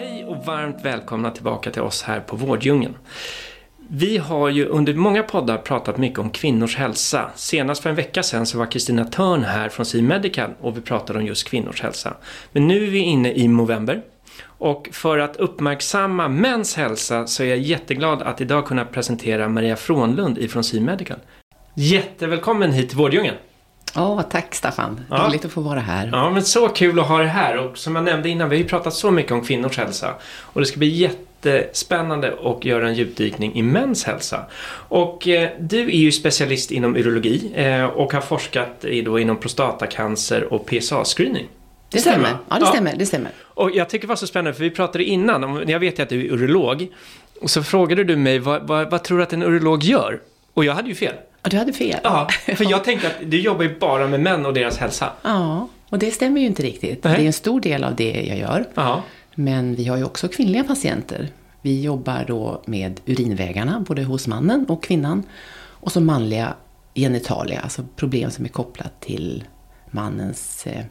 Hej 0.00 0.24
och 0.24 0.44
varmt 0.46 0.84
välkomna 0.84 1.30
tillbaka 1.30 1.70
till 1.70 1.82
oss 1.82 2.02
här 2.02 2.20
på 2.20 2.36
Vårddjungeln. 2.36 2.96
Vi 3.88 4.18
har 4.18 4.48
ju 4.48 4.66
under 4.66 4.94
många 4.94 5.22
poddar 5.22 5.58
pratat 5.58 5.96
mycket 5.96 6.18
om 6.18 6.30
kvinnors 6.30 6.76
hälsa. 6.76 7.30
Senast 7.34 7.82
för 7.82 7.90
en 7.90 7.96
vecka 7.96 8.22
sedan 8.22 8.46
så 8.46 8.58
var 8.58 8.66
Kristina 8.66 9.04
Törn 9.04 9.44
här 9.44 9.68
från 9.68 9.86
Sea 9.86 10.02
Medical 10.02 10.50
och 10.60 10.76
vi 10.76 10.80
pratade 10.80 11.18
om 11.18 11.26
just 11.26 11.48
kvinnors 11.48 11.82
hälsa. 11.82 12.16
Men 12.52 12.68
nu 12.68 12.86
är 12.86 12.90
vi 12.90 12.98
inne 12.98 13.32
i 13.32 13.48
november 13.48 14.02
och 14.44 14.88
för 14.92 15.18
att 15.18 15.36
uppmärksamma 15.36 16.28
mäns 16.28 16.76
hälsa 16.76 17.26
så 17.26 17.42
är 17.42 17.46
jag 17.46 17.58
jätteglad 17.58 18.22
att 18.22 18.40
idag 18.40 18.66
kunna 18.66 18.84
presentera 18.84 19.48
Maria 19.48 19.76
Frånlund 19.76 20.38
ifrån 20.38 20.64
Sea 20.64 20.80
Medical. 20.80 21.18
Jättevälkommen 21.74 22.72
hit 22.72 22.88
till 22.88 22.98
Vårddjungeln! 22.98 23.36
Ja, 23.94 24.22
tack 24.22 24.54
Staffan. 24.54 25.00
Ja. 25.10 25.26
Roligt 25.28 25.44
att 25.44 25.52
få 25.52 25.60
vara 25.60 25.80
här. 25.80 26.08
Ja, 26.12 26.30
men 26.30 26.42
så 26.42 26.68
kul 26.68 27.00
att 27.00 27.06
ha 27.06 27.18
dig 27.18 27.26
här. 27.26 27.56
Och 27.56 27.78
som 27.78 27.96
jag 27.96 28.04
nämnde 28.04 28.28
innan, 28.28 28.48
vi 28.48 28.56
har 28.56 28.62
ju 28.62 28.68
pratat 28.68 28.94
så 28.94 29.10
mycket 29.10 29.32
om 29.32 29.44
kvinnors 29.44 29.78
hälsa. 29.78 30.14
Och 30.40 30.60
det 30.60 30.66
ska 30.66 30.78
bli 30.78 30.88
jättespännande 30.88 32.34
att 32.44 32.64
göra 32.64 32.88
en 32.88 32.94
djupdykning 32.94 33.54
i 33.54 33.62
mäns 33.62 34.04
hälsa. 34.04 34.44
Och 34.88 35.28
eh, 35.28 35.50
du 35.60 35.80
är 35.80 35.98
ju 35.98 36.12
specialist 36.12 36.70
inom 36.70 36.96
urologi 36.96 37.52
eh, 37.54 37.84
och 37.84 38.12
har 38.12 38.20
forskat 38.20 38.84
i, 38.84 39.02
då, 39.02 39.18
inom 39.18 39.36
prostatacancer 39.36 40.52
och 40.52 40.70
PSA-screening. 40.70 41.46
Det 41.90 41.98
stämmer. 41.98 42.30
Ja, 42.48 42.58
det 42.58 42.66
stämmer. 42.66 42.96
Det 42.96 43.06
stämmer. 43.06 43.30
Och 43.42 43.70
jag 43.70 43.88
tycker 43.88 44.06
det 44.06 44.08
var 44.08 44.16
så 44.16 44.26
spännande, 44.26 44.54
för 44.54 44.64
vi 44.64 44.70
pratade 44.70 45.04
innan, 45.04 45.44
om, 45.44 45.64
jag 45.66 45.80
vet 45.80 45.98
ju 45.98 46.02
att 46.02 46.08
du 46.08 46.26
är 46.26 46.32
urolog. 46.32 46.88
Och 47.40 47.50
så 47.50 47.62
frågade 47.62 48.04
du 48.04 48.16
mig, 48.16 48.38
vad, 48.38 48.66
vad, 48.66 48.90
vad 48.90 49.04
tror 49.04 49.18
du 49.18 49.24
att 49.24 49.32
en 49.32 49.42
urolog 49.42 49.82
gör? 49.82 50.20
Och 50.54 50.64
jag 50.64 50.74
hade 50.74 50.88
ju 50.88 50.94
fel. 50.94 51.14
Ja, 51.42 51.50
du 51.50 51.56
hade 51.56 51.72
fel. 51.72 52.00
Ja, 52.02 52.28
för 52.56 52.64
jag 52.70 52.84
tänkte 52.84 53.06
att 53.06 53.14
du 53.30 53.40
jobbar 53.40 53.62
ju 53.62 53.78
bara 53.78 54.06
med 54.06 54.20
män 54.20 54.46
och 54.46 54.54
deras 54.54 54.78
hälsa. 54.78 55.12
Ja, 55.22 55.68
och 55.88 55.98
det 55.98 56.10
stämmer 56.10 56.40
ju 56.40 56.46
inte 56.46 56.62
riktigt. 56.62 57.04
Nej. 57.04 57.16
Det 57.16 57.22
är 57.22 57.26
en 57.26 57.32
stor 57.32 57.60
del 57.60 57.84
av 57.84 57.96
det 57.96 58.24
jag 58.28 58.38
gör. 58.38 58.64
Ja. 58.74 59.02
Men 59.34 59.74
vi 59.74 59.84
har 59.86 59.96
ju 59.96 60.04
också 60.04 60.28
kvinnliga 60.28 60.64
patienter. 60.64 61.28
Vi 61.62 61.82
jobbar 61.82 62.24
då 62.26 62.62
med 62.66 63.00
urinvägarna, 63.06 63.84
både 63.88 64.02
hos 64.02 64.26
mannen 64.26 64.66
och 64.68 64.82
kvinnan. 64.82 65.22
Och 65.58 65.92
så 65.92 66.00
manliga 66.00 66.54
genitalia, 66.94 67.60
alltså 67.60 67.82
problem 67.96 68.30
som 68.30 68.44
är 68.44 68.48
kopplat 68.48 69.00
till 69.00 69.44
mannens 69.90 70.66
eh, 70.66 70.84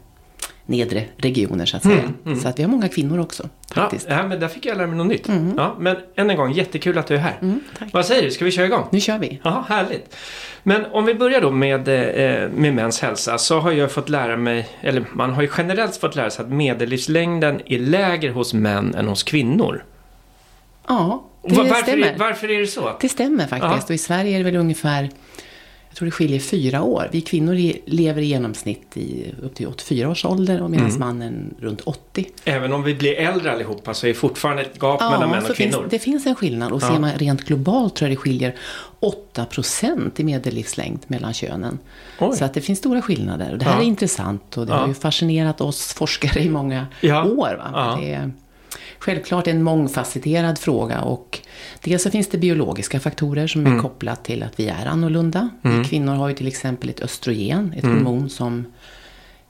nedre 0.66 1.04
regioner 1.16 1.66
så 1.66 1.76
att 1.76 1.82
säga. 1.82 2.02
Så 2.42 2.48
att 2.48 2.58
vi 2.58 2.62
har 2.62 2.70
många 2.70 2.88
kvinnor 2.88 3.18
också, 3.20 3.48
faktiskt. 3.74 4.06
Ja, 4.10 4.26
men 4.26 4.40
där 4.40 4.48
fick 4.48 4.66
jag 4.66 4.76
lära 4.76 4.86
mig 4.86 4.96
något 4.96 5.06
nytt. 5.06 5.28
Ja, 5.56 5.76
men 5.78 5.96
än 6.16 6.30
en 6.30 6.36
gång, 6.36 6.52
jättekul 6.52 6.98
att 6.98 7.06
du 7.06 7.14
är 7.14 7.18
här. 7.18 7.38
Mm, 7.42 7.60
tack. 7.78 7.88
Vad 7.92 8.06
säger 8.06 8.22
du, 8.22 8.30
ska 8.30 8.44
vi 8.44 8.50
köra 8.50 8.66
igång? 8.66 8.86
Nu 8.92 9.00
kör 9.00 9.18
vi. 9.18 9.40
Ja, 9.44 9.64
härligt. 9.68 10.16
Men 10.62 10.86
om 10.86 11.04
vi 11.04 11.14
börjar 11.14 11.40
då 11.40 11.50
med, 11.50 11.88
eh, 11.88 12.48
med 12.50 12.74
mäns 12.74 13.00
hälsa 13.00 13.38
så 13.38 13.60
har 13.60 13.72
jag 13.72 13.90
fått 13.92 14.08
lära 14.08 14.36
mig, 14.36 14.68
eller 14.80 15.04
man 15.12 15.30
har 15.32 15.42
ju 15.42 15.48
generellt 15.58 15.96
fått 15.96 16.16
lära 16.16 16.30
sig 16.30 16.44
att 16.44 16.50
medellivslängden 16.52 17.60
är 17.66 17.78
lägre 17.78 18.30
hos 18.30 18.54
män 18.54 18.94
än 18.94 19.08
hos 19.08 19.22
kvinnor. 19.22 19.84
Ja, 20.88 21.24
det 21.42 21.54
Va- 21.54 21.62
varför, 21.68 21.82
stämmer. 21.82 22.06
är, 22.06 22.18
varför 22.18 22.50
är 22.50 22.60
det 22.60 22.66
så? 22.66 22.96
Det 23.00 23.08
stämmer 23.08 23.46
faktiskt. 23.46 23.74
Ja. 23.78 23.84
Och 23.84 23.90
i 23.90 23.98
Sverige 23.98 24.34
är 24.34 24.38
det 24.38 24.44
väl 24.44 24.56
ungefär, 24.56 25.10
jag 25.92 25.96
tror 25.96 26.06
det 26.06 26.10
skiljer 26.12 26.40
fyra 26.40 26.82
år. 26.82 27.08
Vi 27.12 27.20
kvinnor 27.20 27.72
lever 27.90 28.22
i 28.22 28.26
genomsnitt 28.26 28.96
i 28.96 29.34
upp 29.42 29.54
till 29.54 29.66
84 29.66 30.08
års 30.10 30.24
ålder 30.24 30.62
och 30.62 30.70
medan 30.70 30.86
Mm. 30.86 31.00
mannen 31.00 31.54
runt 31.60 31.80
80. 31.80 32.26
Även 32.44 32.72
om 32.72 32.82
vi 32.82 32.94
blir 32.94 33.14
äldre 33.14 33.52
allihopa 33.52 33.94
så 33.94 34.06
är 34.06 34.08
det 34.08 34.14
fortfarande 34.14 34.62
ett 34.62 34.78
gap 34.82 35.00
mellan 35.00 35.30
män 35.30 35.46
och 35.50 35.56
kvinnor. 35.56 35.72
finns, 35.78 35.90
det 35.90 35.98
finns 35.98 36.26
en 36.26 36.34
skillnad. 36.34 36.72
Och 36.72 36.82
Ja. 36.82 36.88
ser 36.88 36.98
man 36.98 37.12
rent 37.12 37.44
globalt 37.44 37.96
tror 37.96 38.08
jag 38.10 38.16
det 38.18 38.20
skiljer 38.20 38.54
8 39.00 39.44
procent 39.44 40.20
i 40.20 40.24
medellivslängd 40.24 41.00
mellan 41.06 41.34
könen. 41.34 41.78
Oj. 42.20 42.36
Så 42.36 42.44
att 42.44 42.54
det 42.54 42.60
finns 42.60 42.78
stora 42.78 43.02
skillnader. 43.02 43.52
Och 43.52 43.58
det 43.58 43.64
här 43.64 43.74
Ja. 43.76 43.80
är 43.82 43.86
intressant 43.86 44.56
och 44.58 44.66
det 44.66 44.72
Ja. 44.72 44.78
har 44.78 44.88
ju 44.88 44.94
fascinerat 44.94 45.60
oss 45.60 45.92
forskare 45.94 46.40
i 46.42 46.48
många 46.50 46.86
Ja. 47.00 47.24
år. 47.24 47.54
Va? 47.58 47.70
Ja. 47.74 47.98
Det 48.00 48.12
är 48.14 48.32
självklart 49.00 49.46
en 49.46 49.62
mångfacetterad 49.62 50.58
fråga. 50.58 51.00
Och 51.00 51.38
dels 51.84 52.02
så 52.02 52.10
finns 52.10 52.28
det 52.28 52.38
biologiska 52.38 53.00
faktorer 53.00 53.46
som 53.46 53.60
Mm. 53.66 53.78
är 53.78 53.82
kopplat 53.82 54.24
till 54.24 54.42
att 54.42 54.60
vi 54.60 54.68
är 54.68 54.86
annorlunda. 54.86 55.48
Vi 55.62 55.84
kvinnor 55.84 56.14
har 56.14 56.28
ju 56.28 56.34
till 56.34 56.46
exempel 56.48 56.88
ett 56.88 57.00
östrogen, 57.00 57.74
ett 57.76 57.84
Mm. 57.84 57.96
hormon 58.06 58.30
som 58.30 58.64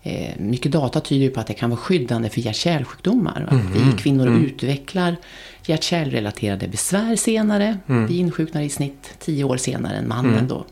Eh, 0.03 0.31
mycket 0.39 0.73
data 0.73 1.01
tyder 1.01 1.31
på 1.35 1.41
att 1.41 1.47
det 1.47 1.55
kan 1.55 1.71
vara 1.71 1.81
skyddande 1.81 2.29
för 2.31 2.41
hjärt-kärlsjukdomar. 2.41 3.45
Att 3.49 3.53
Mm. 3.53 3.73
vi 3.73 4.03
kvinnor 4.03 4.29
utvecklar 4.45 5.17
hjärt-kärlrelaterade 5.67 6.69
besvär 6.69 7.17
senare. 7.17 7.79
Mm. 7.89 8.07
Vi 8.07 8.19
insjuknar 8.19 8.63
i 8.63 8.69
snitt 8.69 9.15
tio 9.19 9.45
år 9.45 9.57
senare 9.57 9.97
än 9.97 10.09
mannen 10.09 10.49
då 10.49 10.65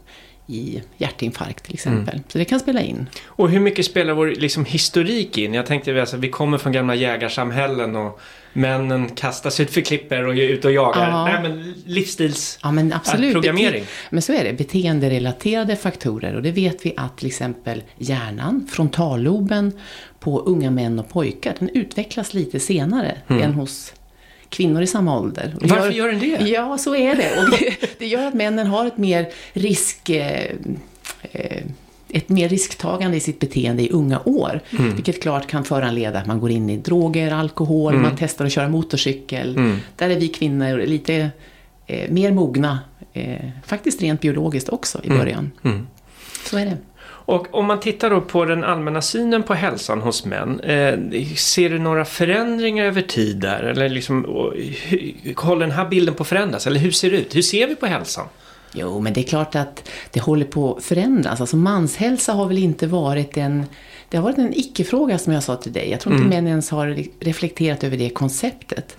i 0.46 0.82
hjärtinfarkt 0.96 1.64
till 1.64 1.74
exempel. 1.74 2.14
Mm. 2.14 2.24
Så 2.28 2.38
det 2.38 2.44
kan 2.44 2.60
spela 2.60 2.80
in. 2.82 3.08
Och 3.26 3.50
hur 3.50 3.60
mycket 3.60 3.84
spelar 3.86 4.14
vår 4.14 4.26
liksom, 4.26 4.64
historik 4.64 5.38
in? 5.38 5.54
Jag 5.54 5.66
tänkte 5.66 6.00
alltså, 6.00 6.16
vi 6.16 6.28
kommer 6.30 6.58
från 6.58 6.72
gamla 6.72 6.94
jägarsamhällen 6.94 7.96
och 7.96 8.20
männen 8.58 9.08
kastas 9.08 9.60
ut 9.60 9.70
för 9.70 9.80
klipper 9.80 10.26
och 10.26 10.34
är 10.34 10.48
ute 10.48 10.68
och 10.68 10.74
jagar. 10.74 11.10
Ja. 11.10 11.24
Nej, 11.24 11.42
men 11.42 11.74
livsstils... 11.86 12.58
Ja 12.62 12.72
men 12.72 12.92
absolut. 12.92 13.32
programmering. 13.32 13.82
Bete- 13.82 14.06
Men 14.10 14.22
så 14.22 14.32
är 14.32 14.44
det. 14.44 14.52
Beteenderelaterade 14.52 15.76
faktorer. 15.76 16.34
Och 16.34 16.42
det 16.42 16.50
vet 16.52 16.86
vi 16.86 16.94
att 16.96 17.18
till 17.18 17.26
exempel 17.26 17.82
hjärnan, 17.98 18.66
frontalloben 18.72 19.72
på 20.20 20.40
unga 20.40 20.70
män 20.70 20.98
och 20.98 21.08
pojkar, 21.08 21.54
den 21.58 21.68
utvecklas 21.74 22.34
lite 22.34 22.60
senare 22.60 23.16
än 23.28 23.54
hos 23.54 23.92
kvinnor 24.48 24.82
i 24.82 24.86
samma 24.86 25.18
ålder. 25.20 25.52
Och 25.56 25.62
Mm. 25.64 25.76
Varför 25.76 25.92
gör 25.92 26.08
den 26.08 26.20
det? 26.20 26.48
Ja, 26.48 26.78
så 26.78 26.94
är 26.94 27.14
det. 27.16 27.40
Och 27.42 27.50
det, 27.50 27.76
det 27.98 28.06
gör 28.06 28.26
att 28.26 28.34
männen 28.34 28.66
har 28.66 28.86
ett 28.86 28.98
mer 28.98 29.26
risk... 29.52 30.10
Eh, 30.10 30.50
eh, 31.32 31.62
ett 32.10 32.28
mer 32.28 32.48
risktagande 32.48 33.16
i 33.16 33.20
sitt 33.20 33.38
beteende 33.40 33.82
i 33.82 33.90
unga 33.90 34.20
år. 34.24 34.60
Mm. 34.78 34.94
Vilket 34.94 35.22
klart 35.22 35.46
kan 35.46 35.64
föranleda 35.64 36.18
att 36.18 36.26
man 36.26 36.40
går 36.40 36.50
in 36.50 36.70
i 36.70 36.76
droger, 36.76 37.32
alkohol, 37.32 37.92
Mm. 37.92 38.02
man 38.02 38.16
testar 38.18 38.44
att 38.44 38.52
köra 38.52 38.68
motorcykel. 38.68 39.54
Där 39.96 40.10
är 40.10 40.16
vi 40.20 40.28
kvinnor 40.28 40.78
lite 40.86 41.30
eh, 41.86 42.10
mer 42.10 42.32
mogna, 42.32 42.78
eh, 43.12 43.36
faktiskt 43.66 44.02
rent 44.02 44.20
biologiskt 44.20 44.68
också 44.68 45.00
i 45.04 45.08
början. 45.08 45.50
Mm. 45.64 45.86
Så 46.44 46.58
är 46.58 46.64
det. 46.66 46.76
Och 47.30 47.54
om 47.54 47.66
man 47.66 47.80
tittar 47.80 48.10
då 48.10 48.20
på 48.20 48.44
den 48.44 48.64
allmänna 48.64 49.02
synen 49.02 49.42
på 49.42 49.54
hälsan 49.54 50.00
hos 50.00 50.24
män. 50.24 50.60
Eh, 50.60 50.98
ser 51.36 51.70
du 51.70 51.78
några 51.78 52.04
förändringar 52.04 52.84
över 52.84 53.02
tid 53.02 53.36
där? 53.36 53.62
Eller 53.62 53.88
liksom, 53.88 54.24
håller 55.36 55.66
den 55.66 55.70
här 55.76 55.88
bilden 55.88 56.14
på 56.14 56.22
att 56.22 56.28
förändras? 56.28 56.66
Eller 56.66 56.80
hur 56.80 56.90
ser 56.90 57.10
det 57.10 57.16
ut? 57.16 57.36
Hur 57.36 57.42
ser 57.42 57.66
vi 57.66 57.74
på 57.74 57.86
hälsan? 57.86 58.26
Jo, 58.72 59.00
men 59.00 59.12
det 59.12 59.20
är 59.20 59.24
klart 59.24 59.54
att 59.54 59.88
det 60.10 60.20
håller 60.20 60.44
på 60.44 60.74
att 60.74 60.84
förändras. 60.84 61.40
Alltså 61.40 61.56
manshälsa 61.56 62.32
har 62.32 62.46
väl 62.46 62.58
inte 62.58 62.86
varit 62.86 63.36
en... 63.36 63.64
Det 64.08 64.16
har 64.16 64.24
varit 64.24 64.38
en 64.38 64.52
icke-fråga 64.54 65.18
som 65.18 65.32
jag 65.32 65.42
sa 65.42 65.56
till 65.56 65.72
dig. 65.72 65.90
Jag 65.90 66.00
tror 66.00 66.14
inte 66.14 66.28
män 66.28 66.46
ens 66.46 66.70
har 66.70 67.04
reflekterat 67.20 67.84
över 67.84 67.96
det 67.96 68.10
konceptet. 68.10 68.96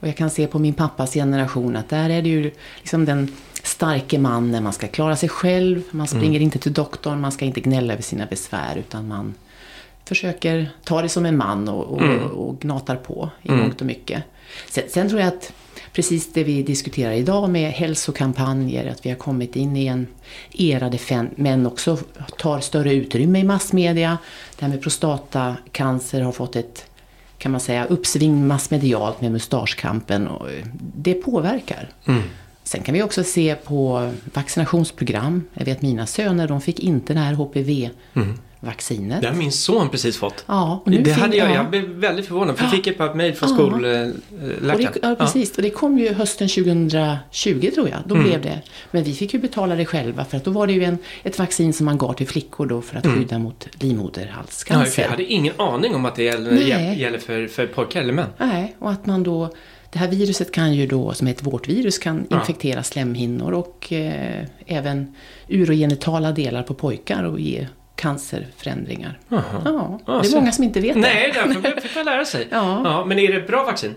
Och 0.00 0.08
jag 0.08 0.16
kan 0.16 0.30
se 0.30 0.46
på 0.46 0.58
min 0.58 0.74
pappas 0.74 1.14
generation 1.14 1.76
att 1.76 1.88
där 1.88 2.10
är 2.10 2.22
det 2.22 2.28
ju 2.28 2.50
liksom 2.78 3.04
den 3.04 3.32
starke 3.62 4.18
mannen. 4.18 4.62
Man 4.62 4.72
ska 4.72 4.88
klara 4.88 5.16
sig 5.16 5.28
själv, 5.28 5.82
man 5.90 6.06
springer 6.06 6.40
inte 6.40 6.58
till 6.58 6.72
doktorn, 6.72 7.20
man 7.20 7.32
ska 7.32 7.44
inte 7.44 7.60
gnälla 7.60 7.92
över 7.92 8.02
sina 8.02 8.26
besvär 8.26 8.76
utan 8.76 9.08
man 9.08 9.34
försöker 10.04 10.70
ta 10.84 11.02
det 11.02 11.08
som 11.08 11.26
en 11.26 11.36
man 11.36 11.68
och, 11.68 11.84
och, 11.84 12.02
och 12.30 12.60
gnatar 12.60 12.96
på 12.96 13.30
i 13.42 13.50
mångt 13.50 13.80
och 13.80 13.86
mycket. 13.86 14.22
Sen, 14.70 14.84
sen 14.88 15.08
tror 15.08 15.20
jag 15.20 15.28
att 15.28 15.52
precis 15.94 16.32
det 16.32 16.44
vi 16.44 16.62
diskuterar 16.62 17.12
idag 17.12 17.50
med 17.50 17.72
hälsokampanjer, 17.72 18.90
att 18.90 19.06
vi 19.06 19.10
har 19.10 19.16
kommit 19.16 19.56
in 19.56 19.76
i 19.76 19.86
en 19.86 20.06
era 20.52 20.90
där 20.90 21.40
män 21.40 21.66
också 21.66 21.98
tar 22.38 22.60
större 22.60 22.94
utrymme 22.94 23.38
i 23.38 23.44
massmedia. 23.44 24.18
Det 24.58 24.64
här 24.64 24.72
med 24.72 24.82
prostatacancer 24.82 26.20
har 26.20 26.32
fått 26.32 26.56
ett 26.56 26.86
kan 27.38 27.52
man 27.52 27.60
säga, 27.60 27.84
uppsving 27.84 28.46
massmedialt 28.46 29.20
med 29.20 29.32
mustaschkampen. 29.32 30.28
Och 30.28 30.50
eh, 30.50 30.64
det 30.96 31.14
påverkar. 31.14 31.88
Sen 32.64 32.82
kan 32.82 32.94
vi 32.94 33.02
också 33.02 33.24
se 33.24 33.54
på 33.54 34.10
vaccinationsprogram. 34.24 35.44
Jag 35.54 35.64
vet 35.64 35.82
mina 35.82 36.06
söner, 36.06 36.48
de 36.48 36.60
fick 36.60 36.80
inte 36.80 37.14
det 37.14 37.20
här 37.20 37.34
vaccinet. 38.64 39.20
Det 39.22 39.28
har 39.28 39.34
min 39.34 39.52
son 39.52 39.88
precis 39.88 40.16
fått. 40.16 40.44
Ja, 40.48 40.82
och 40.84 40.90
nu 40.90 41.02
det 41.02 41.12
hade 41.12 41.36
jag, 41.36 41.50
ja. 41.50 41.54
jag 41.54 41.70
blev 41.70 41.84
väldigt 41.84 42.26
förvånad 42.26 42.56
för 42.56 42.64
jag 42.64 42.72
fick 42.72 42.86
ett 42.86 42.98
par 42.98 43.14
mejl 43.14 43.34
från 43.34 43.48
Ja. 43.48 43.54
skolläkaren. 43.54 44.92
Ja, 45.02 45.14
precis. 45.18 45.56
Och 45.56 45.62
det 45.62 45.70
kom 45.70 45.98
ju 45.98 46.14
hösten 46.14 46.48
2020 46.48 47.70
tror 47.74 47.88
jag. 47.88 47.98
Då 48.06 48.14
blev 48.14 48.42
det. 48.42 48.62
Men 48.90 49.04
vi 49.04 49.12
fick 49.12 49.34
ju 49.34 49.40
betala 49.40 49.74
det 49.74 49.84
själva 49.86 50.24
för 50.24 50.36
att 50.36 50.44
då 50.44 50.50
var 50.50 50.66
det 50.66 50.72
ju 50.72 50.84
en, 50.84 50.98
ett 51.22 51.38
vaccin 51.38 51.72
som 51.72 51.86
man 51.86 51.98
gav 51.98 52.12
till 52.12 52.28
flickor 52.28 52.66
då 52.66 52.80
för 52.82 52.96
att 52.96 53.06
skydda 53.06 53.38
mot 53.38 53.66
Ja, 53.72 53.86
livmoderhalscancer. 53.86 54.90
för 54.92 55.02
jag 55.02 55.08
hade 55.08 55.24
ingen 55.24 55.54
aning 55.56 55.94
om 55.94 56.04
att 56.04 56.14
det 56.16 56.22
gäller, 56.22 56.52
gäller 56.96 57.18
för, 57.18 57.46
för 57.46 57.66
pojkar 57.66 58.00
eller 58.00 58.12
män. 58.12 58.28
Nej, 58.38 58.76
och 58.78 58.90
att 58.90 59.06
man 59.06 59.22
då... 59.22 59.50
Det 59.92 59.98
här 60.00 60.08
viruset 60.08 60.52
kan 60.52 60.74
ju 60.74 60.86
då, 60.86 61.12
som 61.12 61.26
är 61.26 61.30
ett 61.30 61.42
vårtvirus, 61.42 61.98
kan 61.98 62.26
Ja. 62.30 62.36
infektera 62.40 62.82
slemhinnor 62.82 63.52
och 63.52 63.92
eh, 63.92 64.44
även 64.66 65.14
urogenitala 65.48 66.32
delar 66.32 66.62
på 66.62 66.74
pojkar 66.74 67.22
och 67.24 67.40
ge 67.40 67.66
cancerförändringar. 67.96 69.18
Ja, 69.28 69.42
Ja, 69.64 70.00
det 70.06 70.12
är 70.12 70.22
så- 70.22 70.36
många 70.36 70.52
som 70.52 70.64
inte 70.64 70.80
vet 70.80 70.94
det. 70.94 71.00
Nej, 71.00 71.32
därför 71.34 71.80
fick 71.80 71.96
man 71.96 72.04
lära 72.04 72.24
sig. 72.24 72.48
Ja. 72.50 73.04
men 73.04 73.18
är 73.18 73.32
det 73.32 73.38
ett 73.38 73.46
bra 73.46 73.64
vaccin? 73.64 73.94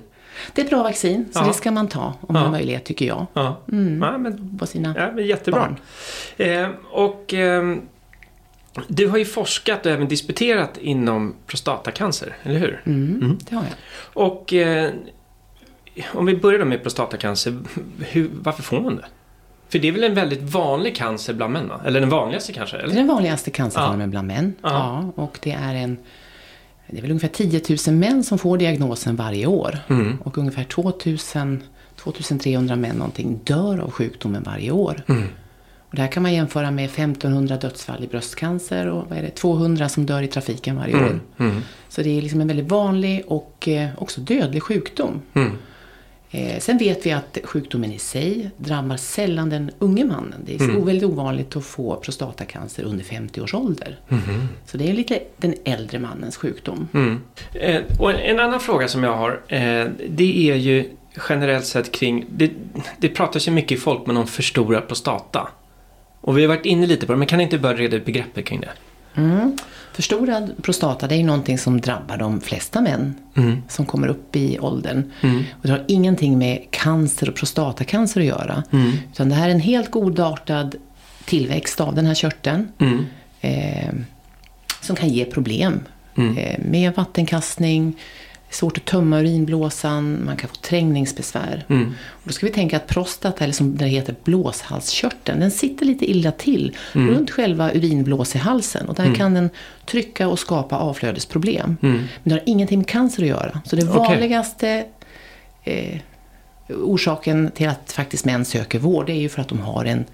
Det 0.54 0.62
är 0.62 0.66
ett 0.66 0.70
bra 0.72 0.84
vaccin, 0.84 1.26
så 1.34 1.40
Ja. 1.40 1.48
det 1.48 1.54
ska 1.54 1.72
man 1.72 1.88
ta 1.88 2.06
om 2.22 2.34
man 2.34 2.36
Ja. 2.36 2.40
har 2.48 2.52
möjlighet, 2.52 2.86
tycker 2.86 3.06
jag. 3.06 3.26
Ja, 3.34 3.62
ja 3.66 4.18
men, 4.18 4.58
På 4.60 4.66
sina 4.66 4.96
ja, 4.98 5.12
men 5.16 5.26
jättebra. 5.28 5.60
barn. 5.60 5.80
Eh, 6.38 6.70
och 6.92 7.34
ehm, 7.34 7.82
du 8.88 9.08
har 9.08 9.18
ju 9.18 9.26
forskat 9.26 9.86
och 9.86 9.92
även 9.92 10.08
disputerat 10.08 10.78
inom 10.78 11.36
prostatacancer, 11.48 12.36
eller 12.44 12.60
hur? 12.60 12.82
Mm, 12.86 13.38
Det 13.50 13.56
har 13.56 13.64
jag. 13.64 13.74
Och 14.24 14.54
eh, 14.54 14.92
om 16.14 16.26
vi 16.26 16.36
börjar 16.38 16.66
med 16.66 16.82
prostatacancer, 16.82 17.58
hur, 18.00 18.30
varför 18.34 18.64
får 18.64 18.80
man 18.82 18.96
det? 18.96 19.06
För 19.70 19.80
det 19.80 19.88
är 19.88 19.92
väl 19.92 20.04
en 20.04 20.14
väldigt 20.14 20.42
vanlig 20.42 20.96
cancer 20.96 21.34
bland 21.34 21.54
män, 21.54 21.68
va? 21.68 21.82
Eller 21.86 22.00
den 22.00 22.10
vanligaste 22.10 22.54
kanske? 22.54 22.78
Det 22.78 22.82
är 22.82 22.86
Eller? 22.86 22.96
den 22.96 23.08
vanligaste 23.08 23.52
cancerformen 23.52 24.10
bland 24.10 24.28
män. 24.28 24.56
Ja. 24.62 24.70
Ja. 25.16 25.24
och 25.24 25.40
det 25.42 25.52
är 25.52 25.76
en... 25.76 25.98
Det 26.90 26.98
är 26.98 27.02
väl 27.02 27.12
ungefär 27.12 27.28
10 27.28 27.62
000 27.88 27.96
män 27.96 28.24
som 28.24 28.38
får 28.38 28.58
diagnosen 28.58 29.16
varje 29.16 29.46
år. 29.48 29.78
Mm. 29.88 30.18
Och 30.24 30.38
ungefär 30.38 30.64
2 30.64 30.94
000, 31.36 31.60
2300 31.96 32.76
män 32.76 32.96
någonting 32.96 33.40
dör 33.44 33.80
av 33.80 33.92
sjukdomen 33.92 34.44
varje 34.44 34.72
år. 34.72 35.04
Mm. 35.08 35.28
Och 35.90 35.96
det 35.96 36.02
här 36.02 36.12
kan 36.12 36.24
man 36.24 36.34
jämföra 36.34 36.72
med 36.72 36.86
1500 36.86 37.58
dödsfall 37.58 38.04
i 38.04 38.08
bröstcancer 38.08 38.88
och 38.88 39.10
vad 39.10 39.18
är 39.18 39.22
det, 39.22 39.30
200 39.30 39.90
som 39.90 40.06
dör 40.06 40.22
i 40.22 40.28
trafiken 40.28 40.76
varje 40.76 40.96
år. 40.96 41.20
Mm. 41.38 41.62
Så 41.90 42.02
det 42.02 42.18
är 42.18 42.22
liksom 42.22 42.42
en 42.42 42.48
väldigt 42.48 42.70
vanlig 42.70 43.24
och 43.28 43.68
eh, 43.68 43.90
också 43.98 44.22
dödlig 44.22 44.64
sjukdom. 44.64 45.22
Mm. 46.32 46.48
Eh, 46.48 46.60
sen 46.60 46.78
vet 46.78 47.06
vi 47.06 47.12
att 47.12 47.38
sjukdomen 47.44 47.92
i 47.92 48.00
sig 48.00 48.50
drabbar 48.58 48.98
sällan 48.98 49.50
den 49.50 49.72
unge 49.80 50.06
mannen. 50.06 50.42
Det 50.46 50.56
är 50.56 50.60
Mm. 50.62 50.86
väldigt 50.86 51.10
ovanligt 51.10 51.56
att 51.56 51.66
få 51.66 51.96
prostatacancer 51.96 52.84
under 52.84 53.04
50 53.04 53.42
års 53.42 53.54
ålder. 53.54 54.00
Mm-hmm. 54.10 54.46
Så 54.66 54.78
det 54.78 54.90
är 54.90 54.94
lite 54.94 55.20
den 55.38 55.56
äldre 55.64 56.00
mannens 56.00 56.38
sjukdom. 56.38 56.88
Mm. 56.94 57.22
Eh, 57.54 57.82
och 58.00 58.12
en, 58.12 58.16
en 58.20 58.40
annan 58.40 58.60
fråga 58.60 58.88
som 58.88 59.04
jag 59.04 59.14
har, 59.14 59.32
eh, 59.48 59.86
det 60.10 60.50
är 60.52 60.56
ju 60.56 60.90
generellt 61.30 61.66
sett 61.66 61.92
kring, 61.92 62.26
det, 62.30 62.52
det 62.98 63.10
pratas 63.10 63.48
ju 63.48 63.52
mycket 63.52 63.72
i 63.78 63.82
folkmun 63.82 64.18
om 64.18 64.28
förstorad 64.28 64.88
prostata. 64.88 65.48
Och 66.22 66.38
vi 66.38 66.42
har 66.42 66.48
varit 66.48 66.66
inne 66.66 66.88
lite 66.88 67.06
på 67.06 67.12
det, 67.12 67.18
men 67.18 67.28
kan 67.28 67.38
ni 67.38 67.44
inte 67.44 67.58
börja 67.58 67.78
reda 67.78 67.98
ut 67.98 68.06
begreppet 68.06 68.46
kring 68.46 68.62
det? 68.62 68.70
Mm. 69.22 69.58
Förstorad 69.98 70.52
prostata 70.64 71.08
det 71.08 71.16
är 71.16 71.18
ju 71.18 71.24
någonting 71.26 71.58
som 71.58 71.82
drabbar 71.82 72.18
de 72.18 72.42
flesta 72.42 72.82
män 72.82 73.16
Mm. 73.36 73.62
som 73.68 73.86
kommer 73.86 74.08
upp 74.08 74.36
i 74.36 74.60
åldern. 74.60 75.12
Mm. 75.22 75.44
Och 75.52 75.62
det 75.68 75.70
har 75.70 75.84
ingenting 75.88 76.38
med 76.38 76.68
cancer 76.72 77.30
och 77.30 77.36
prostatacancer 77.36 78.22
att 78.22 78.28
göra. 78.28 78.64
Mm. 78.72 78.92
Utan 79.12 79.30
det 79.30 79.36
här 79.36 79.48
är 79.50 79.52
en 79.54 79.60
helt 79.60 79.92
godartad 79.92 80.76
tillväxt 81.26 81.82
av 81.82 81.96
den 81.96 82.06
här 82.06 82.14
körteln. 82.16 82.68
Mm. 82.80 83.06
eh, 83.42 83.94
som 84.82 84.96
kan 84.96 85.10
ge 85.10 85.26
problem 85.26 85.80
Mm. 86.16 86.38
eh, 86.38 86.60
med 86.66 86.94
vattenkastning, 86.96 87.94
svårt 88.50 88.78
att 88.78 88.86
tömma 88.86 89.20
urinblåsan, 89.20 90.26
man 90.26 90.38
kan 90.38 90.50
få 90.50 90.56
trängningsbesvär. 90.56 91.66
Mm. 91.70 91.94
Och 92.10 92.22
då 92.24 92.34
ska 92.34 92.46
vi 92.46 92.52
tänka 92.52 92.78
att 92.78 92.88
prostata, 92.88 93.44
eller 93.44 93.54
som 93.54 93.78
det 93.78 93.86
heter 93.86 94.16
blåshalskörteln, 94.24 95.40
den 95.40 95.52
sitter 95.52 95.86
lite 95.86 96.12
illa 96.12 96.32
till 96.32 96.76
Mm. 96.96 97.14
runt 97.16 97.32
själva 97.32 97.72
urinblåsehalsen. 97.72 98.88
Och 98.90 98.96
där 98.96 99.16
kan 99.16 99.34
den 99.34 99.50
trycka 99.86 100.28
och 100.28 100.40
skapa 100.40 100.78
avflödesproblem. 100.78 101.78
Men 101.82 102.08
det 102.24 102.32
har 102.32 102.42
ingenting 102.46 102.80
med 102.80 102.88
cancer 102.88 103.24
att 103.24 103.30
göra. 103.30 103.62
Så 103.66 103.76
det 103.76 103.82
Mm. 103.82 103.96
Vanligaste 103.96 104.86
eh, 105.64 106.00
orsaken 106.70 107.52
till 107.56 107.70
att 107.70 107.92
faktiskt 107.92 108.26
män 108.26 108.46
söker 108.46 108.80
vård 108.80 109.10
är 109.10 109.14
ju 109.14 109.30
för 109.30 109.42
att 109.42 109.48
de 109.50 109.60
har 109.60 109.86
en 109.86 110.06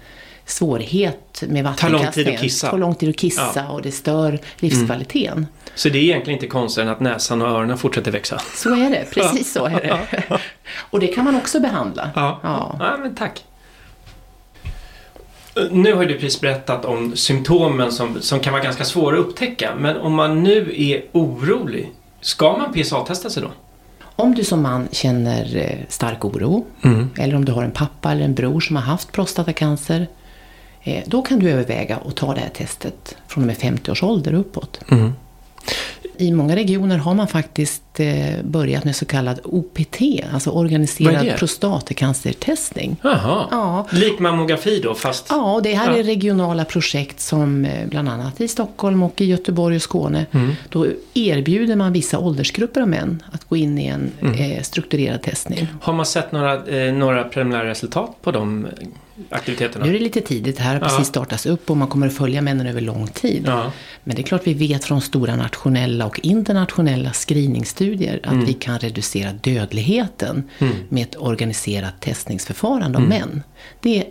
svårighet 0.46 1.42
med 1.48 1.76
Tar 1.76 1.88
lång 1.90 2.00
tid 2.00 2.06
att 2.08 2.16
vattenkastningen. 2.16 2.40
kissa. 2.40 2.70
Tar 2.70 2.78
lång 2.78 2.94
tid 2.94 3.08
att 3.08 3.16
kissa 3.16 3.52
Ja. 3.56 3.68
och 3.68 3.82
det 3.82 3.92
stör 3.92 4.38
livskvaliteten. 4.58 5.46
Så 5.74 5.88
det 5.88 5.98
är 5.98 6.02
egentligen 6.02 6.36
inte 6.38 6.46
konstigt 6.46 6.84
att 6.88 7.00
näsan 7.00 7.42
och 7.42 7.48
öronen 7.48 7.78
fortsätter 7.78 8.10
växa? 8.10 8.40
Så 8.54 8.74
är 8.74 8.90
det, 8.90 9.04
precis 9.10 9.52
så 9.52 9.64
är 9.66 9.70
det. 9.70 10.38
Och 10.90 11.00
det 11.00 11.06
kan 11.06 11.24
man 11.24 11.36
också 11.36 11.60
behandla. 11.60 12.10
Ja. 12.14 12.40
Ja. 12.42 12.76
ja, 12.80 12.96
men 13.02 13.14
tack. 13.14 13.44
Nu 15.70 15.94
har 15.94 16.04
du 16.04 16.14
precis 16.14 16.40
berättat 16.40 16.84
om 16.84 17.16
symptomen 17.16 17.92
som, 17.92 18.20
som 18.20 18.40
kan 18.40 18.52
vara 18.52 18.62
ganska 18.62 18.84
svåra 18.84 19.14
att 19.18 19.26
upptäcka. 19.26 19.74
Men 19.78 19.96
om 19.96 20.14
man 20.14 20.42
nu 20.42 20.72
är 20.76 21.04
orolig, 21.12 21.90
ska 22.20 22.56
man 22.56 22.72
PSA-testa 22.72 23.30
sig 23.30 23.42
då? 23.42 23.50
Om 24.16 24.34
du 24.34 24.44
som 24.44 24.62
man 24.62 24.88
känner 24.92 25.56
eh, 25.56 25.78
stark 25.88 26.24
oro, 26.24 26.64
eller 27.18 27.34
om 27.36 27.44
du 27.44 27.52
har 27.52 27.62
en 27.62 27.70
pappa 27.70 28.12
eller 28.12 28.24
en 28.24 28.34
bror 28.34 28.60
som 28.60 28.76
har 28.76 28.82
haft 28.82 29.12
prostatacancer, 29.12 30.06
eh, 30.82 31.02
då 31.06 31.22
kan 31.22 31.38
du 31.38 31.50
överväga 31.50 31.98
att 32.06 32.16
ta 32.16 32.34
det 32.34 32.40
här 32.40 32.48
testet 32.48 33.16
från 33.26 33.44
och 33.44 33.46
med 33.46 33.56
50 33.56 33.90
års 33.90 34.02
ålder 34.02 34.34
uppåt. 34.34 34.80
I 36.16 36.32
många 36.32 36.56
regioner 36.56 36.98
har 36.98 37.14
man 37.14 37.28
faktiskt 37.28 37.82
börjat 38.42 38.84
med 38.84 38.96
så 38.96 39.04
kallad 39.06 39.40
OPT, 39.44 40.00
alltså 40.32 40.50
organiserad 40.50 41.36
prostatacancertestning. 41.38 42.96
Jaha. 43.02 43.46
Ja. 43.50 43.86
Lik 43.92 44.18
mammografi 44.18 44.80
då, 44.82 44.94
fast... 44.94 45.26
Ja, 45.30 45.60
det 45.62 45.74
här 45.74 45.90
Ja. 45.92 45.96
är 45.98 46.02
regionala 46.02 46.64
projekt 46.64 47.20
som 47.20 47.64
eh, 47.64 47.86
bland 47.88 48.08
annat 48.08 48.40
i 48.40 48.48
Stockholm 48.48 49.02
och 49.02 49.20
i 49.20 49.24
Göteborg 49.24 49.76
och 49.76 49.82
Skåne. 49.82 50.26
Mm. 50.32 50.52
Då 50.68 50.86
erbjuder 51.14 51.76
man 51.76 51.92
vissa 51.92 52.18
åldersgrupper 52.18 52.80
av 52.80 52.88
män 52.88 53.22
att 53.32 53.44
gå 53.48 53.56
in 53.56 53.78
i 53.78 53.86
en 53.86 54.10
Mm. 54.20 54.34
eh, 54.52 54.62
strukturerad 54.62 55.22
testning. 55.22 55.66
Har 55.80 55.92
man 55.92 56.06
sett 56.06 56.32
några, 56.32 56.66
eh, 56.66 56.92
några 56.94 57.24
preliminära 57.24 57.68
resultat 57.68 58.16
på 58.22 58.30
de 58.30 58.64
eh, 58.66 58.70
aktiviteterna? 59.30 59.84
Nu 59.84 59.90
är 59.90 59.94
det 59.98 60.04
lite 60.04 60.20
tidigt, 60.20 60.56
det 60.56 60.62
här 60.62 60.74
har 60.74 60.80
Ja. 60.80 60.86
precis 60.88 61.06
startats 61.08 61.46
upp 61.46 61.70
och 61.70 61.76
man 61.76 61.88
kommer 61.88 62.06
att 62.06 62.14
följa 62.16 62.42
männen 62.42 62.66
över 62.66 62.80
lång 62.80 63.06
tid. 63.06 63.42
Ja. 63.46 63.72
Men 64.04 64.16
det 64.16 64.22
är 64.22 64.24
klart 64.24 64.40
vi 64.44 64.54
vet 64.54 64.84
från 64.84 65.00
stora 65.00 65.36
nationella 65.36 66.06
och 66.06 66.20
internationella 66.22 67.10
screeningstudier 67.12 67.83
att 67.92 68.32
Mm. 68.32 68.44
vi 68.44 68.52
kan 68.52 68.78
reducera 68.78 69.32
dödligheten 69.32 70.42
med 70.88 71.02
ett 71.02 71.16
organiserat 71.18 72.00
testningsförfarande 72.00 72.98
Mm. 72.98 73.02
av 73.02 73.08
män. 73.08 73.42
Det 73.80 74.04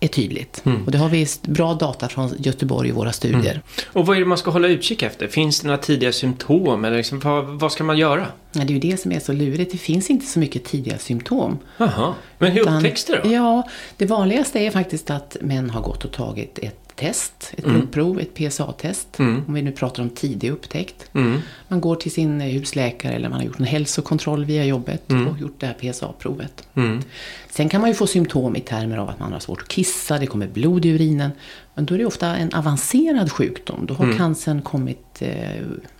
är 0.00 0.08
tydligt. 0.08 0.62
Och 0.86 0.92
det 0.92 0.98
har 0.98 1.08
vi 1.08 1.26
bra 1.42 1.74
data 1.74 2.08
från 2.08 2.30
Göteborg 2.38 2.88
i 2.88 2.92
våra 2.92 3.12
studier. 3.12 3.62
Och 3.92 4.06
vad 4.06 4.16
är 4.16 4.20
det 4.20 4.26
man 4.26 4.38
ska 4.38 4.50
hålla 4.50 4.68
utkik 4.68 5.02
efter? 5.02 5.28
Finns 5.28 5.60
det 5.60 5.66
några 5.66 5.78
tidiga 5.78 6.12
symptom? 6.12 6.84
Eller 6.84 6.96
liksom, 6.96 7.20
vad, 7.20 7.44
vad 7.46 7.72
ska 7.72 7.84
man 7.84 7.98
göra? 7.98 8.26
Ja, 8.52 8.60
det 8.64 8.72
är 8.72 8.74
ju 8.74 8.78
det 8.90 8.96
som 9.00 9.12
är 9.12 9.20
så 9.20 9.32
lurigt. 9.32 9.72
Det 9.72 9.78
finns 9.78 10.10
inte 10.10 10.26
så 10.26 10.38
mycket 10.38 10.64
tidiga 10.64 10.98
symptom. 10.98 11.58
Jaha. 11.78 12.14
Men 12.38 12.52
hur 12.52 12.60
upptäcks 12.68 13.04
det 13.04 13.20
då? 13.24 13.32
Ja, 13.32 13.68
det 13.96 14.06
vanligaste 14.06 14.58
är 14.58 14.70
faktiskt 14.70 15.10
att 15.10 15.36
män 15.40 15.70
har 15.70 15.80
gått 15.82 16.04
och 16.04 16.12
tagit 16.12 16.58
ett 16.58 16.85
test, 16.96 17.52
ett 17.56 17.64
blodprov, 17.64 18.20
ett 18.20 18.34
PSA-test. 18.34 19.08
Om 19.46 19.54
vi 19.54 19.62
nu 19.62 19.72
pratar 19.72 20.02
om 20.02 20.10
tidig 20.10 20.50
upptäckt. 20.50 21.10
Mm. 21.12 21.40
Man 21.68 21.80
går 21.80 21.96
till 21.96 22.12
sin 22.12 22.40
eh, 22.40 22.46
husläkare 22.46 23.12
eller 23.12 23.28
man 23.28 23.38
har 23.38 23.46
gjort 23.46 23.58
en 23.58 23.64
hälsokontroll 23.64 24.44
via 24.44 24.64
jobbet 24.64 25.02
och 25.10 25.40
gjort 25.40 25.60
det 25.60 25.66
här 25.66 25.92
PSA-provet. 25.92 26.68
Mm. 26.74 27.02
Sen 27.50 27.68
kan 27.68 27.80
man 27.80 27.90
ju 27.90 27.94
få 27.94 28.06
symptom 28.06 28.56
i 28.56 28.60
termer 28.60 28.96
av 28.96 29.08
att 29.08 29.20
man 29.20 29.32
har 29.32 29.40
svårt 29.40 29.62
att 29.62 29.68
kissa, 29.68 30.18
det 30.18 30.26
kommer 30.26 30.46
blod 30.46 30.84
i 30.84 30.88
urinen. 30.88 31.30
Men 31.74 31.86
då 31.86 31.94
är 31.94 31.98
det 31.98 32.06
ofta 32.06 32.36
en 32.36 32.54
avancerad 32.54 33.32
sjukdom. 33.32 33.86
Då 33.86 33.94
har 33.94 34.12
cancern 34.16 34.62
kommit 34.62 35.22
eh, 35.22 35.28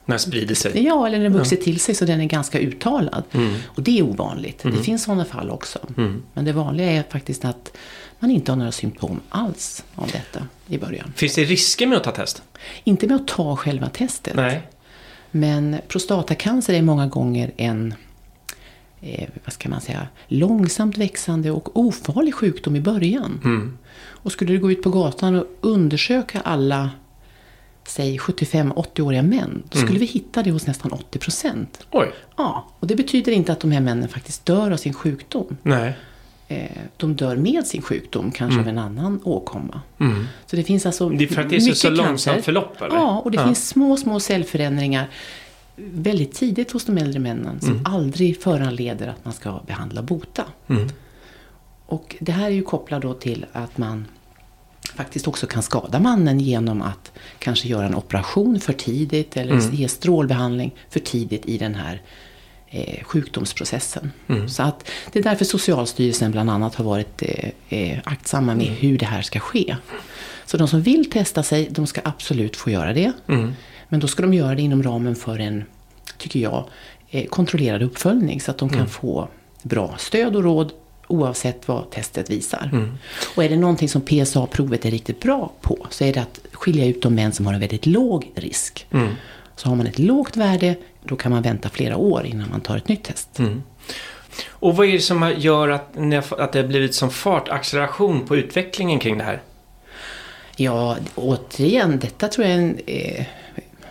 När 0.04 0.14
det 0.14 0.18
sprider 0.18 0.54
sig? 0.54 0.84
Ja, 0.84 1.06
eller 1.06 1.18
den 1.20 1.32
vuxit 1.32 1.62
till 1.62 1.80
sig 1.80 1.94
så 1.94 2.04
den 2.04 2.20
är 2.20 2.24
ganska 2.24 2.58
uttalad. 2.58 3.22
Mm. 3.32 3.54
Och 3.66 3.82
det 3.82 3.98
är 3.98 4.02
ovanligt. 4.02 4.62
Det 4.62 4.72
finns 4.72 5.02
sådana 5.04 5.24
fall 5.24 5.50
också. 5.50 5.78
Men 6.34 6.44
det 6.44 6.52
vanliga 6.52 6.90
är 6.90 7.04
faktiskt 7.10 7.44
att 7.44 7.76
man 8.18 8.30
inte 8.30 8.52
har 8.52 8.56
några 8.56 8.72
symptom 8.72 9.20
alls 9.28 9.84
av 9.94 10.10
detta 10.10 10.46
i 10.66 10.78
början. 10.78 11.12
Finns 11.16 11.34
det 11.34 11.44
risker 11.44 11.86
med 11.86 11.98
att 11.98 12.04
ta 12.04 12.10
test? 12.10 12.42
Inte 12.84 13.06
med 13.06 13.16
att 13.16 13.26
ta 13.26 13.56
själva 13.56 13.88
testet. 13.88 14.36
Nej. 14.36 14.68
Men 15.30 15.76
prostatacancer 15.88 16.74
är 16.74 16.82
många 16.82 17.06
gånger 17.06 17.52
en 17.56 17.94
eh, 19.00 19.28
vad 19.44 19.52
ska 19.52 19.68
man 19.68 19.80
säga, 19.80 20.08
långsamt 20.26 20.98
växande 20.98 21.50
och 21.50 21.80
ofarlig 21.80 22.34
sjukdom 22.34 22.76
i 22.76 22.80
början. 22.80 23.40
Mm. 23.44 23.78
Och 24.06 24.32
skulle 24.32 24.52
du 24.52 24.58
gå 24.58 24.70
ut 24.70 24.82
på 24.82 24.90
gatan 24.90 25.34
och 25.34 25.46
undersöka 25.60 26.40
alla 26.40 26.90
säg 27.86 28.18
75-80-åriga 28.18 29.22
män, 29.22 29.62
då 29.68 29.78
skulle 29.78 29.98
vi 29.98 30.06
hitta 30.06 30.42
det 30.42 30.50
hos 30.50 30.66
nästan 30.66 30.92
80 30.92 31.18
procent. 31.18 31.86
Oj. 31.90 32.12
Ja, 32.36 32.68
och 32.80 32.86
det 32.86 32.96
betyder 32.96 33.32
inte 33.32 33.52
att 33.52 33.60
de 33.60 33.70
här 33.70 33.80
männen 33.80 34.08
faktiskt 34.08 34.46
dör 34.46 34.70
av 34.70 34.76
sin 34.76 34.94
sjukdom. 34.94 35.56
Nej. 35.62 35.96
Eh, 36.48 36.70
de 36.96 37.16
dör 37.16 37.36
med 37.36 37.66
sin 37.66 37.82
sjukdom, 37.82 38.30
kanske 38.30 38.60
av 38.60 38.68
en 38.68 38.78
annan 38.78 39.20
åkomma. 39.24 39.80
Mm. 40.00 40.26
Så 40.46 40.56
det 40.56 40.62
finns 40.62 40.86
alltså 40.86 41.08
Det 41.08 41.24
är 41.24 41.28
för 41.28 41.42
att 41.42 41.50
det 41.50 41.56
är 41.56 41.60
så, 41.60 41.74
så 41.74 41.90
långsamt 41.90 42.44
förlopp 42.44 42.82
eller? 42.82 42.96
Ja, 42.96 43.20
och 43.24 43.30
det 43.30 43.44
finns 43.44 43.68
små, 43.68 43.96
små 43.96 44.20
cellförändringar 44.20 45.08
väldigt 45.76 46.34
tidigt 46.34 46.72
hos 46.72 46.84
de 46.84 46.98
äldre 46.98 47.20
männen 47.20 47.60
som 47.60 47.80
aldrig 47.84 48.42
föranleder 48.42 49.08
att 49.08 49.24
man 49.24 49.34
ska 49.34 49.60
behandla 49.66 50.00
och 50.00 50.06
bota. 50.06 50.44
Mm. 50.68 50.88
Och 51.86 52.16
det 52.20 52.32
här 52.32 52.46
är 52.46 52.50
ju 52.54 52.62
kopplat 52.62 53.02
då 53.02 53.14
till 53.14 53.46
att 53.52 53.78
man 53.78 54.06
faktiskt 54.94 55.28
också 55.28 55.46
kan 55.46 55.62
skada 55.62 56.00
mannen 56.00 56.40
genom 56.40 56.82
att 56.82 57.12
kanske 57.38 57.68
göra 57.68 57.86
en 57.86 57.94
operation 57.94 58.60
för 58.60 58.72
tidigt 58.72 59.36
eller 59.36 59.52
Mm. 59.52 59.74
ge 59.74 59.88
strålbehandling 59.88 60.74
för 60.90 61.00
tidigt 61.00 61.46
i 61.46 61.58
den 61.58 61.74
här 61.74 62.02
eh, 62.70 63.04
sjukdomsprocessen. 63.04 64.12
Mm. 64.28 64.48
Så 64.48 64.62
att 64.62 64.90
det 65.12 65.18
är 65.18 65.22
därför 65.22 65.44
Socialstyrelsen 65.44 66.30
bland 66.30 66.50
annat 66.50 66.74
har 66.74 66.84
varit 66.84 67.22
eh, 67.22 67.50
eh, 67.68 67.98
aktsamma 68.04 68.54
med 68.54 68.66
Mm. 68.66 68.78
hur 68.78 68.98
det 68.98 69.06
här 69.06 69.22
ska 69.22 69.38
ske. 69.40 69.76
Så 70.46 70.56
de 70.56 70.68
som 70.68 70.82
vill 70.82 71.10
testa 71.10 71.42
sig, 71.42 71.68
de 71.70 71.86
ska 71.86 72.00
absolut 72.04 72.56
få 72.56 72.70
göra 72.70 72.92
det. 72.92 73.12
Mm. 73.28 73.52
Men 73.88 74.00
då 74.00 74.06
ska 74.06 74.22
de 74.22 74.34
göra 74.34 74.54
det 74.54 74.62
inom 74.62 74.82
ramen 74.82 75.16
för 75.16 75.38
en, 75.38 75.64
tycker 76.18 76.40
jag, 76.40 76.64
eh, 77.10 77.26
kontrollerad 77.26 77.82
uppföljning 77.82 78.40
så 78.40 78.50
att 78.50 78.58
de 78.58 78.68
kan 78.68 78.78
Mm. 78.78 78.88
få 78.90 79.28
bra 79.62 79.94
stöd 79.98 80.36
och 80.36 80.42
råd 80.44 80.72
oavsett 81.08 81.68
vad 81.68 81.90
testet 81.90 82.30
visar. 82.30 82.70
Mm. 82.72 82.98
Och 83.36 83.44
är 83.44 83.48
det 83.48 83.56
någonting 83.56 83.88
som 83.88 84.00
PSA-provet 84.02 84.84
är 84.84 84.90
riktigt 84.90 85.20
bra 85.20 85.52
på 85.60 85.86
så 85.90 86.04
är 86.04 86.12
det 86.12 86.20
att 86.22 86.40
skilja 86.52 86.86
ut 86.86 87.02
de 87.02 87.14
män 87.14 87.32
som 87.32 87.46
har 87.46 87.54
en 87.54 87.60
väldigt 87.60 87.86
låg 87.86 88.32
risk. 88.34 88.86
Mm. 88.90 89.08
Så 89.56 89.68
har 89.68 89.76
man 89.76 89.86
ett 89.86 89.98
lågt 89.98 90.36
värde, 90.36 90.74
då 91.08 91.16
kan 91.16 91.32
man 91.32 91.42
vänta 91.42 91.68
flera 91.68 91.96
år 91.96 92.26
innan 92.26 92.50
man 92.50 92.60
tar 92.60 92.76
ett 92.76 92.88
nytt 92.88 93.04
test. 93.04 93.38
Mm. 93.38 93.62
Och 94.48 94.76
vad 94.76 94.86
är 94.86 94.92
det 94.92 95.00
som 95.00 95.34
gör 95.36 95.68
att, 95.68 95.96
att 96.38 96.52
det 96.52 96.58
har 96.58 96.66
blivit 96.68 96.94
som 96.94 97.10
fart, 97.10 97.48
acceleration 97.48 98.26
på 98.26 98.36
utvecklingen 98.36 98.98
kring 98.98 99.18
det 99.18 99.24
här? 99.24 99.42
Ja, 100.56 100.96
återigen, 101.14 101.98
detta 101.98 102.28
tror 102.28 102.46
jag 102.46 102.56
är 102.56 102.58
en, 102.58 102.78
eh, 102.86 103.24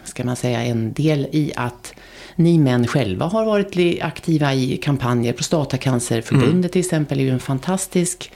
ska 0.03 0.23
man 0.23 0.35
säga, 0.35 0.63
en 0.63 0.93
del 0.93 1.27
i 1.31 1.53
att 1.55 1.93
ni 2.35 2.59
män 2.59 2.87
själva 2.87 3.25
har 3.25 3.45
varit 3.45 4.01
aktiva 4.01 4.53
i 4.53 4.77
kampanjer. 4.77 5.33
Prostatacancerförbundet 5.33 6.71
till 6.71 6.79
exempel 6.79 7.19
är 7.19 7.23
ju 7.23 7.29
en 7.29 7.39
fantastisk 7.39 8.31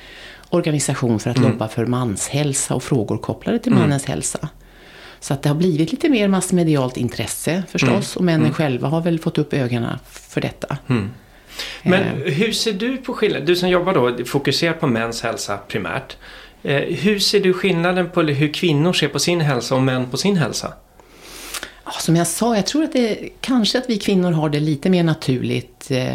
organisation 0.50 1.19
för 1.19 1.29
att 1.29 1.38
lobba 1.38 1.67
för 1.67 1.86
manshälsa 1.86 2.75
och 2.75 2.83
frågor 2.83 3.17
kopplade 3.17 3.59
till 3.59 3.74
mannens 3.74 4.05
hälsa. 4.05 4.50
Så 5.19 5.33
att 5.33 5.43
det 5.43 5.49
har 5.49 5.55
blivit 5.55 5.91
lite 5.91 6.09
mer 6.09 6.27
massmedialt 6.27 6.97
intresse 6.97 7.63
förstås 7.69 8.15
och 8.15 8.23
männen 8.23 8.53
själva 8.53 8.88
har 8.88 9.01
väl 9.01 9.19
fått 9.19 9.38
upp 9.38 9.53
ögonen 9.53 9.99
för 10.09 10.41
detta. 10.41 10.77
Men 11.83 12.03
Eh. 12.03 12.33
hur 12.33 12.51
ser 12.51 12.73
du 12.73 12.97
på 12.97 13.13
skillnaden? 13.13 13.45
Du 13.45 13.55
som 13.55 13.69
jobbar 13.69 13.93
då 13.93 14.25
fokuserat 14.25 14.79
på 14.79 14.88
mäns 14.88 15.21
hälsa 15.21 15.57
primärt. 15.57 16.17
Eh, 16.63 16.75
hur 16.77 17.19
ser 17.19 17.39
du 17.39 17.53
skillnaden 17.53 18.09
på 18.09 18.21
hur 18.21 18.53
kvinnor 18.53 18.93
ser 18.93 19.07
på 19.07 19.19
sin 19.19 19.41
hälsa 19.41 19.75
och 19.75 19.81
män 19.81 20.09
på 20.09 20.17
sin 20.17 20.38
hälsa? 20.38 20.73
Som 21.99 22.15
jag 22.15 22.27
sa, 22.27 22.55
jag 22.55 22.65
tror 22.65 22.83
att 22.83 22.93
det 22.93 23.29
kanske 23.41 23.77
att 23.77 23.89
vi 23.89 23.97
kvinnor 23.97 24.31
har 24.31 24.49
det 24.49 24.59
lite 24.59 24.89
mer 24.89 25.03
naturligt 25.03 25.91
eh, 25.91 26.13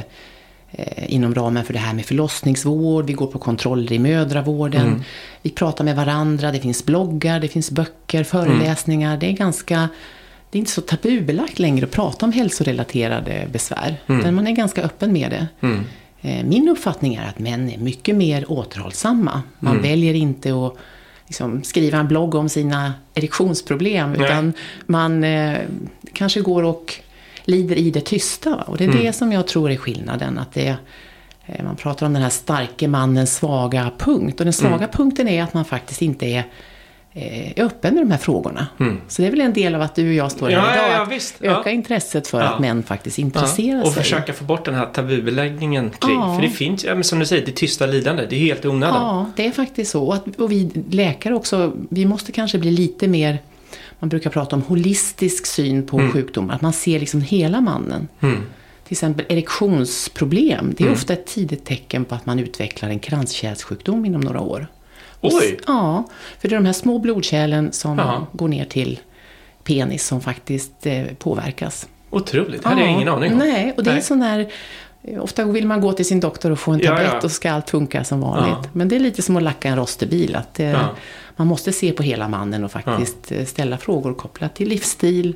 inom 1.06 1.34
ramen 1.34 1.64
för 1.64 1.72
det 1.72 1.78
här 1.78 1.94
med 1.94 2.04
förlossningsvård, 2.06 3.06
vi 3.06 3.12
går 3.12 3.26
på 3.26 3.38
kontroller 3.38 3.92
i 3.92 3.98
mödravården, 3.98 5.04
vi 5.42 5.50
pratar 5.50 5.84
med 5.84 5.96
varandra, 5.96 6.52
det 6.52 6.60
finns 6.60 6.84
bloggar, 6.86 7.40
det 7.40 7.48
finns 7.48 7.70
böcker, 7.70 8.24
föreläsningar, 8.24 9.16
det 9.16 9.26
är 9.26 9.32
ganska 9.32 9.88
det 10.50 10.58
är 10.58 10.60
inte 10.60 10.72
så 10.72 10.80
tabubelagt 10.80 11.58
längre 11.58 11.86
att 11.86 11.92
prata 11.92 12.26
om 12.26 12.32
hälsorelaterade 12.32 13.48
besvär. 13.52 13.96
Utan 14.06 14.34
man 14.34 14.46
är 14.46 14.52
ganska 14.52 14.82
öppen 14.82 15.12
med 15.12 15.30
det. 15.30 15.46
Eh, 16.20 16.44
Min 16.44 16.68
uppfattning 16.68 17.14
är 17.14 17.28
att 17.28 17.38
män 17.38 17.70
är 17.70 17.78
mycket 17.78 18.16
mer 18.16 18.52
återhållsamma. 18.52 19.42
Man 19.58 19.82
väljer 19.82 20.14
inte 20.14 20.66
att 20.66 20.76
liksom, 21.26 21.62
skriva 21.62 21.98
en 21.98 22.08
blogg 22.08 22.34
om 22.34 22.48
sina 22.48 22.94
erektionsproblem. 23.14 24.12
Nej. 24.12 24.24
Utan 24.24 24.52
man 24.86 25.24
eh, 25.24 25.58
kanske 26.12 26.40
går 26.40 26.62
och 26.62 26.94
lider 27.44 27.76
i 27.76 27.90
det 27.90 28.00
tysta. 28.00 28.50
va? 28.50 28.62
Och 28.66 28.76
det 28.76 28.84
är 28.84 28.92
det 28.92 29.12
som 29.12 29.32
jag 29.32 29.46
tror 29.46 29.70
är 29.70 29.76
skillnaden. 29.76 30.38
Att 30.38 30.52
det, 30.52 30.76
eh, 31.46 31.64
man 31.64 31.76
pratar 31.76 32.06
om 32.06 32.12
den 32.12 32.22
här 32.22 32.30
starke 32.30 32.88
mannens 32.88 33.34
svaga 33.36 33.90
punkt. 33.98 34.40
Och 34.40 34.46
den 34.46 34.52
svaga 34.52 34.88
punkten 34.88 35.28
är 35.28 35.42
att 35.42 35.54
man 35.54 35.64
faktiskt 35.64 36.02
inte 36.02 36.26
är 36.26 36.44
eh, 37.16 37.50
är 37.58 37.64
öppen 37.64 37.94
med 37.94 38.02
de 38.02 38.10
här 38.10 38.18
frågorna. 38.18 38.66
Så 39.08 39.22
det 39.22 39.28
är 39.28 39.30
väl 39.30 39.40
en 39.40 39.52
del 39.52 39.74
av 39.74 39.82
att 39.82 39.94
du 39.94 40.08
och 40.08 40.14
jag 40.14 40.32
står 40.32 40.46
här 40.50 40.52
Ja, 40.56 40.74
idag. 40.74 40.86
ja, 40.88 40.92
ja, 40.92 41.02
att 41.02 41.12
visst. 41.12 41.34
öka 41.42 41.60
Ja. 41.64 41.70
intresset 41.70 42.28
för 42.28 42.40
att 42.40 42.60
män 42.60 42.82
faktiskt 42.82 43.18
intresserar 43.18 43.80
och 43.82 43.86
sig. 43.92 44.02
försöka 44.02 44.32
få 44.32 44.44
bort 44.44 44.64
den 44.64 44.74
här 44.74 44.86
tabubeläggningen 44.86 45.90
kring. 46.00 46.20
För 46.20 46.42
det 46.42 46.48
finns, 46.50 47.08
som 47.08 47.18
du 47.18 47.26
säger, 47.26 47.46
det 47.46 47.52
tysta 47.52 47.86
lidande. 47.86 48.26
Det 48.30 48.36
är 48.36 48.40
helt 48.40 48.64
onödan. 48.64 48.94
Ja, 49.02 49.26
det 49.36 49.46
är 49.46 49.50
faktiskt 49.50 49.90
så. 49.90 50.04
Och, 50.04 50.14
att, 50.14 50.36
och 50.40 50.52
vi 50.52 50.70
läkare 50.90 51.34
också, 51.34 51.72
vi 51.88 52.06
måste 52.06 52.32
kanske 52.32 52.58
bli 52.58 52.70
lite 52.70 53.08
mer, 53.08 53.38
man 53.98 54.08
brukar 54.08 54.30
prata 54.30 54.56
om 54.56 54.62
holistisk 54.62 55.46
syn 55.46 55.86
på 55.86 56.10
sjukdomar. 56.12 56.54
Att 56.54 56.62
man 56.62 56.72
ser 56.72 57.00
liksom 57.00 57.20
hela 57.20 57.60
mannen. 57.60 58.08
Mm. 58.20 58.42
Till 58.84 58.94
exempel 58.94 59.26
erektionsproblem, 59.28 60.74
det 60.76 60.84
är 60.84 60.92
ofta 60.92 61.12
ett 61.12 61.26
tidigt 61.26 61.64
tecken 61.64 62.04
på 62.04 62.14
att 62.14 62.26
man 62.26 62.38
utvecklar 62.38 62.88
en 62.88 62.98
kranskärlssjukdom 62.98 64.04
inom 64.04 64.20
några 64.20 64.40
år. 64.40 64.66
Oj! 65.20 65.58
Ja, 65.66 66.04
för 66.40 66.48
det 66.48 66.54
är 66.54 66.58
de 66.58 66.66
här 66.66 66.72
små 66.72 66.98
blodkärlen 66.98 67.72
som 67.72 67.98
Jaha. 67.98 68.26
går 68.32 68.48
ner 68.48 68.64
till 68.64 69.00
penis 69.64 70.06
som 70.06 70.20
faktiskt 70.20 70.86
eh, 70.86 71.04
påverkas. 71.18 71.88
Otroligt. 72.10 72.62
Det 72.62 72.68
hade 72.68 72.80
jag 72.80 72.90
ingen 72.90 73.08
aning 73.08 73.32
om. 73.32 73.38
Nej, 73.38 73.74
och 73.76 73.84
det 73.84 73.90
är 73.90 74.00
sån 74.00 74.20
där... 74.20 74.48
Ofta 75.20 75.44
vill 75.44 75.66
man 75.66 75.80
gå 75.80 75.92
till 75.92 76.04
sin 76.04 76.20
doktor 76.20 76.50
och 76.50 76.58
få 76.58 76.72
en 76.72 76.80
Ja, 76.80 76.86
tablett 76.88 77.08
ja. 77.12 77.16
och 77.16 77.22
så 77.22 77.28
ska 77.28 77.50
allt 77.52 77.70
funka 77.70 78.04
som 78.04 78.20
vanligt. 78.20 78.56
Ja. 78.62 78.68
Men 78.72 78.88
det 78.88 78.96
är 78.96 79.00
lite 79.00 79.22
som 79.22 79.36
att 79.36 79.42
lacka 79.42 79.68
en 79.68 79.76
rostig 79.76 80.08
bil. 80.08 80.36
Att 80.36 80.60
eh, 80.60 80.70
Ja. 80.70 80.88
Man 81.36 81.46
måste 81.46 81.72
se 81.72 81.92
på 81.92 82.02
hela 82.02 82.28
mannen 82.28 82.64
och 82.64 82.72
faktiskt 82.72 83.32
eh, 83.32 83.44
ställa 83.44 83.78
frågor 83.78 84.14
kopplat 84.14 84.54
till 84.56 84.68
livsstil. 84.68 85.34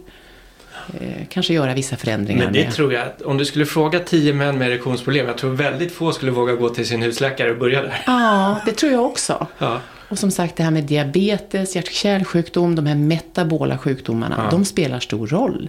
Eh, 1.01 1.27
kanske 1.31 1.55
göra 1.55 1.75
vissa 1.75 1.97
förändringar 1.97 2.45
Men 2.45 2.53
det 2.53 2.65
med. 2.65 2.73
tror 2.75 2.93
jag 2.93 3.07
om 3.25 3.39
du 3.39 3.45
skulle 3.45 3.67
fråga 3.67 4.01
tio 4.01 4.33
män 4.33 4.59
med 4.59 4.69
erektionsproblem, 4.69 5.27
jag 5.27 5.39
tror 5.39 5.51
väldigt 5.51 5.93
få 5.93 6.13
skulle 6.13 6.33
våga 6.33 6.53
gå 6.55 6.69
till 6.69 6.87
sin 6.87 7.03
husläkare 7.03 7.51
och 7.51 7.59
börja 7.59 7.83
där. 7.83 8.03
Ja, 8.07 8.61
det 8.67 8.73
tror 8.73 8.93
jag 8.93 9.05
också. 9.05 9.47
Ja. 9.59 9.81
Och 10.09 10.19
som 10.19 10.31
sagt 10.31 10.57
det 10.57 10.63
här 10.63 10.71
med 10.71 10.85
diabetes, 10.85 11.77
hjärt-kärlsjukdom, 11.77 12.75
de 12.75 12.87
här 12.87 12.95
metabola 12.95 13.79
sjukdomarna. 13.79 14.35
Ja. 14.39 14.43
Mm. 14.43 14.51
De 14.51 14.65
spelar 14.65 15.01
stor 15.01 15.27
roll 15.27 15.69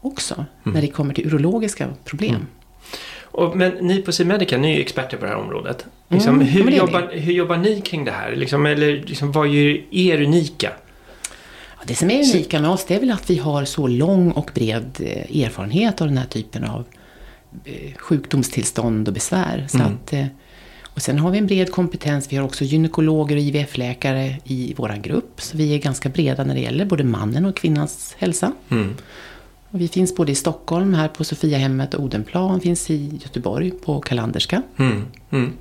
också. 0.00 0.44
När 0.62 0.80
det 0.80 0.88
kommer 0.88 1.14
till 1.14 1.26
urologiska 1.26 1.88
problem. 2.04 2.46
Och, 3.30 3.56
men 3.56 3.70
ni 3.70 4.02
på 4.02 4.12
C-Medica, 4.12 4.58
ni 4.58 4.70
är 4.70 4.74
ju 4.74 4.80
experter 4.80 5.16
på 5.16 5.24
det 5.24 5.30
här 5.30 5.38
området. 5.38 5.86
Liksom, 6.08 6.34
Mm, 6.34 6.46
hur, 6.46 6.72
är 6.72 6.76
jobbar, 6.76 7.10
hur 7.12 7.32
jobbar 7.32 7.56
ni 7.56 7.80
kring 7.80 8.04
det 8.04 8.10
här? 8.10 8.36
Liksom, 8.36 8.66
eller 8.66 9.04
liksom, 9.06 9.32
vad 9.32 9.48
gör 9.48 9.80
er 9.90 10.22
unika? 10.22 10.70
Ja, 11.78 11.82
Det 11.86 11.94
som 11.94 12.10
är 12.10 12.34
unika 12.34 12.60
med 12.60 12.70
oss 12.70 12.84
det 12.84 12.94
är 12.94 13.00
väl 13.00 13.10
att 13.10 13.30
vi 13.30 13.38
har 13.38 13.64
så 13.64 13.86
lång 13.86 14.30
och 14.30 14.50
bred 14.54 14.96
eh, 15.00 15.42
erfarenhet 15.44 16.00
av 16.00 16.06
den 16.08 16.18
här 16.18 16.26
typen 16.26 16.64
av 16.64 16.84
eh, 17.64 17.92
sjukdomstillstånd 17.96 19.08
och 19.08 19.14
besvär. 19.14 19.66
Så 19.68 19.78
att, 19.82 20.12
eh, 20.12 20.26
och 20.84 21.02
sen 21.02 21.18
har 21.18 21.30
vi 21.30 21.38
en 21.38 21.46
bred 21.46 21.72
kompetens. 21.72 22.32
Vi 22.32 22.36
har 22.36 22.44
också 22.44 22.64
gynekologer 22.64 23.36
och 23.36 23.42
IVF-läkare 23.42 24.36
i 24.44 24.74
vår 24.76 25.02
grupp. 25.02 25.40
Så 25.40 25.56
vi 25.56 25.74
är 25.74 25.78
ganska 25.78 26.08
breda 26.08 26.44
när 26.44 26.54
det 26.54 26.60
gäller 26.60 26.84
både 26.84 27.04
mannen 27.04 27.44
och 27.44 27.56
kvinnans 27.56 28.14
hälsa. 28.18 28.52
Mm. 28.68 28.94
Vi 29.70 29.88
finns 29.88 30.16
både 30.16 30.32
i 30.32 30.34
Stockholm, 30.34 30.94
här 30.94 31.08
på 31.08 31.24
Sofiahemmet 31.24 31.94
och 31.94 32.02
Odenplan. 32.02 32.60
finns 32.60 32.90
i 32.90 33.20
Göteborg 33.22 33.70
på 33.70 34.00
Kalanderska. 34.00 34.62
Mm. 34.78 35.04
Mm. 35.30 35.52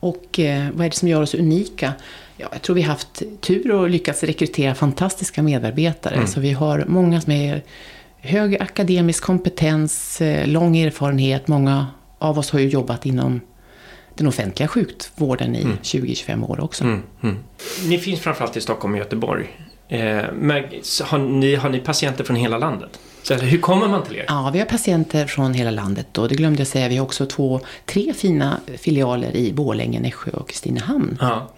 Och 0.00 0.38
eh, 0.38 0.68
vad 0.72 0.86
är 0.86 0.90
det 0.90 0.96
som 0.96 1.08
gör 1.08 1.22
oss 1.22 1.34
unika? 1.34 1.92
Ja, 2.36 2.48
jag 2.52 2.62
tror 2.62 2.76
vi 2.76 2.82
har 2.82 2.88
haft 2.88 3.22
tur 3.40 3.70
och 3.72 3.90
lyckats 3.90 4.22
rekrytera 4.22 4.74
fantastiska 4.74 5.42
medarbetare. 5.42 6.26
Så 6.26 6.40
vi 6.40 6.52
har 6.52 6.84
många 6.88 7.20
som 7.20 7.32
är 7.32 7.62
hög 8.18 8.56
akademisk 8.62 9.24
kompetens, 9.24 10.20
eh, 10.20 10.46
lång 10.46 10.76
erfarenhet. 10.76 11.48
Många 11.48 11.86
av 12.18 12.38
oss 12.38 12.50
har 12.50 12.58
ju 12.58 12.68
jobbat 12.68 13.06
inom 13.06 13.40
den 14.14 14.26
offentliga 14.26 14.68
sjukvården 14.68 15.56
i 15.56 15.66
20-25 15.82 16.50
år 16.50 16.60
också. 16.60 16.84
Mm. 16.84 17.02
Mm. 17.22 17.36
Ni 17.84 17.98
finns 17.98 18.20
framförallt 18.20 18.56
i 18.56 18.60
Stockholm 18.60 18.94
och 18.94 18.98
Göteborg. 18.98 19.46
Eh, 19.88 20.24
men 20.34 20.64
har, 21.04 21.18
ni, 21.18 21.54
har 21.54 21.70
ni 21.70 21.78
patienter 21.78 22.24
från 22.24 22.36
hela 22.36 22.58
landet? 22.58 22.98
Så, 23.22 23.34
hur 23.34 23.60
kommer 23.60 23.88
man 23.88 24.02
till 24.02 24.16
er? 24.16 24.24
Ja, 24.28 24.50
vi 24.52 24.58
har 24.58 24.66
patienter 24.66 25.26
från 25.26 25.54
hela 25.54 25.70
landet 25.70 26.18
och 26.18 26.28
det 26.28 26.34
glömde 26.34 26.60
jag 26.60 26.66
säga. 26.66 26.88
Vi 26.88 26.96
har 26.96 27.04
också 27.04 27.26
två, 27.26 27.60
tre 27.86 28.14
fina 28.14 28.60
filialer 28.78 29.36
i 29.36 29.52
Borlänge, 29.52 30.00
Nässjö 30.00 30.30
och 30.30 30.48
Kristinehamn. 30.48 31.18
Ja. 31.20 31.50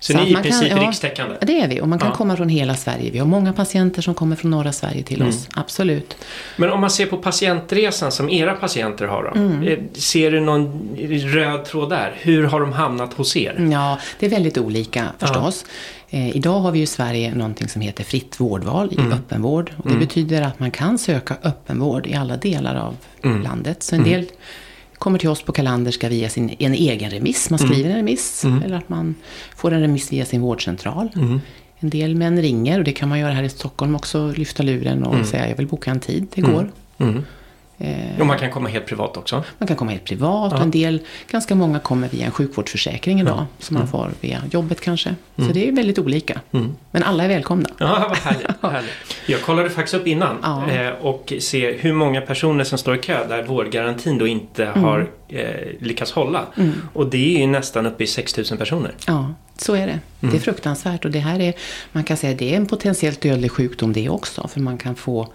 Så, 0.00 0.12
Så 0.12 0.18
ni 0.18 0.24
är 0.24 0.26
i 0.30 0.32
man 0.32 0.42
kan- 0.42 0.50
princip 0.52 0.70
ja. 0.76 0.88
rikstäckande? 0.88 1.36
Ja, 1.40 1.46
det 1.46 1.60
är 1.60 1.68
vi 1.68 1.80
och 1.80 1.88
man 1.88 1.98
kan 1.98 2.08
Ja. 2.08 2.14
komma 2.14 2.36
från 2.36 2.48
hela 2.48 2.74
Sverige. 2.74 3.10
Vi 3.10 3.18
har 3.18 3.26
många 3.26 3.52
patienter 3.52 4.02
som 4.02 4.14
kommer 4.14 4.36
från 4.36 4.50
norra 4.50 4.72
Sverige 4.72 5.02
till 5.02 5.16
Mm. 5.16 5.28
oss, 5.28 5.48
absolut. 5.54 6.16
Men 6.56 6.70
om 6.70 6.80
man 6.80 6.90
ser 6.90 7.06
på 7.06 7.16
patientresan 7.16 8.12
som 8.12 8.30
era 8.30 8.52
patienter 8.54 9.06
har 9.06 9.22
då. 9.34 9.40
Mm. 9.40 9.62
eh, 9.68 9.78
Ser 9.92 10.30
du 10.30 10.40
någon 10.40 10.88
röd 11.24 11.64
tråd 11.64 11.90
där? 11.90 12.14
Hur 12.18 12.44
har 12.44 12.60
de 12.60 12.72
hamnat 12.72 13.14
hos 13.14 13.36
er? 13.36 13.68
Ja, 13.72 13.98
det 14.18 14.26
är 14.26 14.30
väldigt 14.30 14.58
olika 14.58 15.04
förstås. 15.18 15.64
Eh, 16.10 16.36
idag 16.36 16.58
har 16.60 16.70
vi 16.72 16.80
i 16.82 16.86
Sverige 16.86 17.34
någonting 17.34 17.68
som 17.68 17.82
heter 17.82 18.04
fritt 18.04 18.40
vårdval 18.40 18.92
Mm. 18.98 19.10
i 19.10 19.14
öppenvård. 19.14 19.72
Och 19.84 19.90
det 19.90 19.96
betyder 19.96 20.42
att 20.42 20.60
man 20.60 20.70
kan 20.70 20.98
söka 20.98 21.36
öppenvård 21.42 22.06
i 22.06 22.14
alla 22.14 22.36
delar 22.36 22.74
av 22.74 22.96
Mm. 23.24 23.42
landet. 23.42 23.82
Så 23.82 23.94
en 23.96 24.04
del 24.04 24.24
kommer 24.98 25.18
till 25.18 25.28
oss 25.28 25.42
på 25.42 25.52
Kalanderska 25.52 26.08
via 26.08 26.28
sin, 26.28 26.56
en 26.58 26.74
egen 26.74 27.10
remiss. 27.10 27.50
Man 27.50 27.58
skriver 27.58 27.90
en 27.90 27.96
remiss. 27.96 28.44
Eller 28.64 28.76
att 28.76 28.88
man 28.88 29.14
får 29.56 29.72
en 29.72 29.80
remiss 29.80 30.12
via 30.12 30.24
sin 30.24 30.40
vårdcentral. 30.40 31.08
En 31.78 31.90
del 31.90 32.14
män 32.14 32.42
ringer 32.42 32.78
och 32.78 32.84
det 32.84 32.92
kan 32.92 33.08
man 33.08 33.18
göra 33.18 33.32
här 33.32 33.42
i 33.42 33.48
Stockholm 33.48 33.94
också. 33.94 34.32
Lyfta 34.36 34.62
luren 34.62 35.04
och 35.04 35.26
säga 35.26 35.48
jag 35.48 35.56
vill 35.56 35.66
boka 35.66 35.90
en 35.90 36.00
tid. 36.00 36.26
Det 36.34 36.40
går. 36.40 36.70
Eh, 37.78 38.20
och 38.20 38.26
man 38.26 38.38
kan 38.38 38.50
komma 38.50 38.68
helt 38.68 38.86
privat 38.86 39.16
också. 39.16 39.44
Man 39.58 39.66
kan 39.66 39.76
komma 39.76 39.90
helt 39.90 40.04
privat. 40.04 40.52
Ja. 40.56 40.62
En 40.62 40.70
del, 40.70 41.00
ganska 41.30 41.54
många 41.54 41.78
kommer 41.78 42.08
via 42.08 42.26
en 42.26 42.32
sjukvårdsförsäkring 42.32 43.20
idag. 43.20 43.36
Ja. 43.38 43.46
Som 43.58 43.74
man 43.74 43.82
mm. 43.82 43.90
får 43.90 44.10
via 44.20 44.42
jobbet 44.50 44.80
kanske. 44.80 45.14
Mm. 45.36 45.48
Så 45.48 45.54
det 45.54 45.68
är 45.68 45.72
väldigt 45.72 45.98
olika. 45.98 46.40
Mm. 46.52 46.76
Men 46.90 47.02
alla 47.02 47.24
är 47.24 47.28
välkomna. 47.28 47.68
Ja, 47.78 48.06
vad 48.08 48.18
härligt, 48.18 48.46
härligt. 48.62 48.90
Jag 49.26 49.42
kollade 49.42 49.70
faktiskt 49.70 49.94
upp 49.94 50.06
innan. 50.06 50.36
Ja. 50.42 50.70
Eh, 50.70 50.92
och 50.92 51.32
ser 51.40 51.78
hur 51.78 51.92
många 51.92 52.20
personer 52.20 52.64
som 52.64 52.78
står 52.78 52.94
i 52.94 52.98
kö 52.98 53.28
där 53.28 53.42
vårdgarantin 53.42 54.18
då 54.18 54.26
inte 54.26 54.66
mm. 54.66 54.84
har 54.84 55.10
eh, 55.28 55.44
lyckats 55.80 56.12
hålla. 56.12 56.46
Mm. 56.56 56.72
Och 56.92 57.06
det 57.06 57.36
är 57.36 57.40
ju 57.40 57.46
nästan 57.46 57.86
uppe 57.86 58.04
i 58.04 58.06
6000 58.06 58.58
personer. 58.58 58.92
Ja, 59.06 59.34
så 59.56 59.74
är 59.74 59.86
det. 59.86 60.00
Det 60.20 60.26
är 60.26 60.30
mm. 60.30 60.40
fruktansvärt. 60.42 61.04
Och 61.04 61.10
det 61.10 61.18
här 61.18 61.40
är, 61.40 61.54
man 61.92 62.04
kan 62.04 62.16
säga, 62.16 62.34
det 62.34 62.52
är 62.52 62.56
en 62.56 62.66
potentiellt 62.66 63.20
dödlig 63.20 63.52
sjukdom 63.52 63.92
det 63.92 64.08
också. 64.08 64.48
För 64.48 64.60
man 64.60 64.78
kan 64.78 64.94
få 64.94 65.20
eh, 65.22 65.28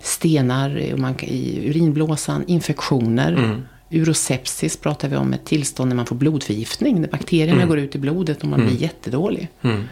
stenar 0.00 0.92
och 0.92 0.98
man, 0.98 1.14
i 1.20 1.68
urinblåsan, 1.68 2.44
infektioner. 2.46 3.32
Mm. 3.32 3.62
Urosepsis 3.90 4.76
pratar 4.76 5.08
vi 5.08 5.16
om, 5.16 5.32
ett 5.32 5.44
tillstånd 5.44 5.88
när 5.88 5.96
man 5.96 6.06
får 6.06 6.16
blodförgiftning. 6.16 7.00
När 7.00 7.08
bakterierna 7.08 7.52
mm. 7.52 7.68
går 7.68 7.78
ut 7.78 7.94
i 7.94 7.98
blodet 7.98 8.42
och 8.42 8.48
man 8.48 8.60
mm. 8.60 8.72
blir 8.72 8.82
jättedålig. 8.82 9.48
Mm. 9.62 9.84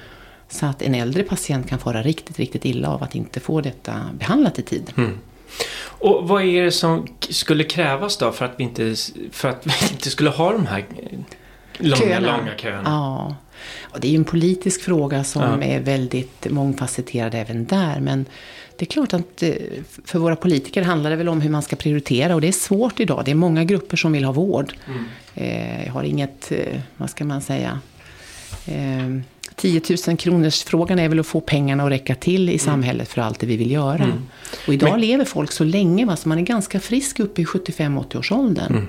Så 0.48 0.66
att 0.66 0.82
en 0.82 0.94
äldre 0.94 1.22
patient 1.22 1.68
kan 1.68 1.78
fara 1.78 2.02
riktigt, 2.02 2.38
riktigt 2.38 2.64
illa 2.64 2.88
av 2.88 3.02
att 3.02 3.14
inte 3.14 3.40
få 3.40 3.60
detta 3.60 4.00
behandlat 4.18 4.58
i 4.58 4.62
tid. 4.62 4.92
Mm. 4.96 5.18
Och 5.82 6.28
vad 6.28 6.42
är 6.42 6.62
det 6.62 6.72
som 6.72 7.06
skulle 7.20 7.64
krävas 7.64 8.16
då 8.16 8.32
för 8.32 8.44
att 8.44 8.54
vi 8.56 8.64
inte, 8.64 8.94
för 9.30 9.48
att 9.48 9.66
vi 9.66 9.72
inte 9.92 10.10
skulle 10.10 10.30
ha 10.30 10.52
de 10.52 10.66
här 10.66 10.84
långa, 11.78 11.96
köerna. 11.96 12.36
långa 12.36 12.56
köerna? 12.56 12.82
Ja. 12.84 13.36
Och 13.82 14.00
det 14.00 14.08
är 14.08 14.10
ju 14.10 14.16
en 14.16 14.24
politisk 14.24 14.82
fråga 14.82 15.24
som 15.24 15.42
ja. 15.42 15.62
är 15.62 15.80
väldigt 15.80 16.50
mångfacetterad 16.50 17.34
även 17.34 17.64
där. 17.64 18.00
Men 18.00 18.26
det 18.76 18.84
är 18.84 18.86
klart 18.86 19.12
att 19.12 19.42
eh, 19.42 19.52
för 20.04 20.18
våra 20.18 20.36
politiker 20.36 20.82
handlar 20.82 21.10
det 21.10 21.16
väl 21.16 21.28
om 21.28 21.40
hur 21.40 21.50
man 21.50 21.62
ska 21.62 21.76
prioritera 21.76 22.34
och 22.34 22.40
det 22.40 22.48
är 22.48 22.52
svårt 22.52 23.00
idag. 23.00 23.22
Det 23.24 23.30
är 23.30 23.34
många 23.34 23.64
grupper 23.64 23.96
som 23.96 24.12
vill 24.12 24.24
ha 24.24 24.32
vård. 24.32 24.74
Mm. 24.86 25.04
Eh, 25.34 25.86
jag 25.86 25.92
har 25.92 26.02
inget, 26.02 26.52
eh, 26.52 26.80
vad 26.96 27.10
ska 27.10 27.24
man 27.24 27.42
säga, 27.42 27.80
10 29.56 29.80
000 30.06 30.16
kronors 30.16 30.62
frågan 30.62 30.98
är 30.98 31.08
väl 31.08 31.20
att 31.20 31.26
få 31.26 31.40
pengarna 31.40 31.84
att 31.84 31.90
räcka 31.90 32.14
till 32.14 32.48
i 32.48 32.52
mm. 32.52 32.58
samhället 32.58 33.08
för 33.08 33.22
allt 33.22 33.40
det 33.40 33.46
vi 33.46 33.56
vill 33.56 33.70
göra. 33.70 34.04
Mm. 34.04 34.22
Och 34.66 34.74
idag 34.74 34.90
Men... 34.90 35.00
lever 35.00 35.24
folk 35.24 35.52
så 35.52 35.64
länge, 35.64 36.06
va, 36.06 36.16
så 36.16 36.28
man 36.28 36.38
är 36.38 36.42
ganska 36.42 36.80
frisk 36.80 37.20
uppe 37.20 37.42
i 37.42 37.44
75-80 37.44 38.18
års 38.18 38.32
åldern. 38.32 38.88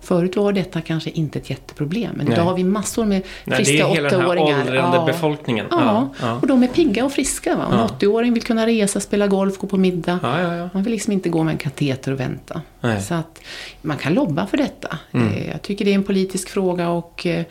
Förut 0.00 0.36
var 0.36 0.52
detta 0.52 0.80
kanske 0.80 1.10
inte 1.10 1.38
ett 1.38 1.50
jätteproblem. 1.50 2.12
Men 2.16 2.26
Nej. 2.26 2.34
idag 2.34 2.44
har 2.44 2.54
vi 2.54 2.64
massor 2.64 3.04
med 3.04 3.22
friska 3.44 3.86
åttaåringar. 3.86 4.02
Det 4.02 4.08
är 4.08 4.10
hela 4.10 4.10
den 4.10 4.20
här 4.20 4.58
åldrande 4.58 4.96
ja. 4.96 5.04
befolkningen. 5.06 5.66
Ja. 5.70 6.08
ja. 6.20 6.34
och 6.34 6.46
de 6.46 6.62
är 6.62 6.66
pigga 6.66 7.04
och 7.04 7.12
friska. 7.12 7.56
Va? 7.56 7.66
En 7.72 7.78
ja. 7.78 7.88
80-åring 7.98 8.34
vill 8.34 8.42
kunna 8.42 8.66
resa, 8.66 9.00
spela 9.00 9.26
golf, 9.26 9.58
gå 9.58 9.66
på 9.66 9.76
middag. 9.76 10.18
Ja, 10.22 10.68
Man 10.72 10.82
vill 10.82 10.92
liksom 10.92 11.12
inte 11.12 11.28
gå 11.28 11.44
med 11.44 11.52
en 11.52 11.58
kateter 11.58 12.12
och 12.12 12.20
vänta. 12.20 12.62
Nej. 12.80 13.02
Så 13.02 13.14
att 13.14 13.40
man 13.82 13.96
kan 13.96 14.14
lobba 14.14 14.46
för 14.46 14.56
detta. 14.56 14.98
Mm. 15.12 15.28
Eh, 15.28 15.48
jag 15.48 15.62
tycker 15.62 15.84
det 15.84 15.90
är 15.90 15.94
en 15.94 16.04
politisk 16.04 16.48
fråga 16.48 16.88
och 16.88 17.26
eh, 17.26 17.44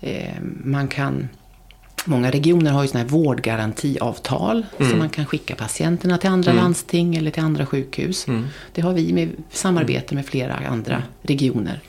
eh, 0.00 0.34
man 0.64 0.88
kan 0.88 1.28
Många 2.08 2.30
regioner 2.30 2.70
har 2.70 2.82
ju 2.82 2.88
sådana 2.88 3.04
här 3.04 3.10
vårdgarantiavtal 3.10 4.66
mm. 4.78 4.90
som 4.90 4.98
man 4.98 5.08
kan 5.08 5.26
skicka 5.26 5.54
patienterna 5.54 6.18
till 6.18 6.30
andra 6.30 6.50
mm. 6.50 6.62
landsting 6.62 7.16
eller 7.16 7.30
till 7.30 7.42
andra 7.42 7.66
sjukhus. 7.66 8.28
Mm. 8.28 8.46
Det 8.72 8.80
har 8.80 8.92
vi 8.92 9.12
med 9.12 9.30
samarbete 9.50 10.14
med 10.14 10.26
flera 10.26 10.54
andra 10.54 11.02
regioner. 11.22 11.80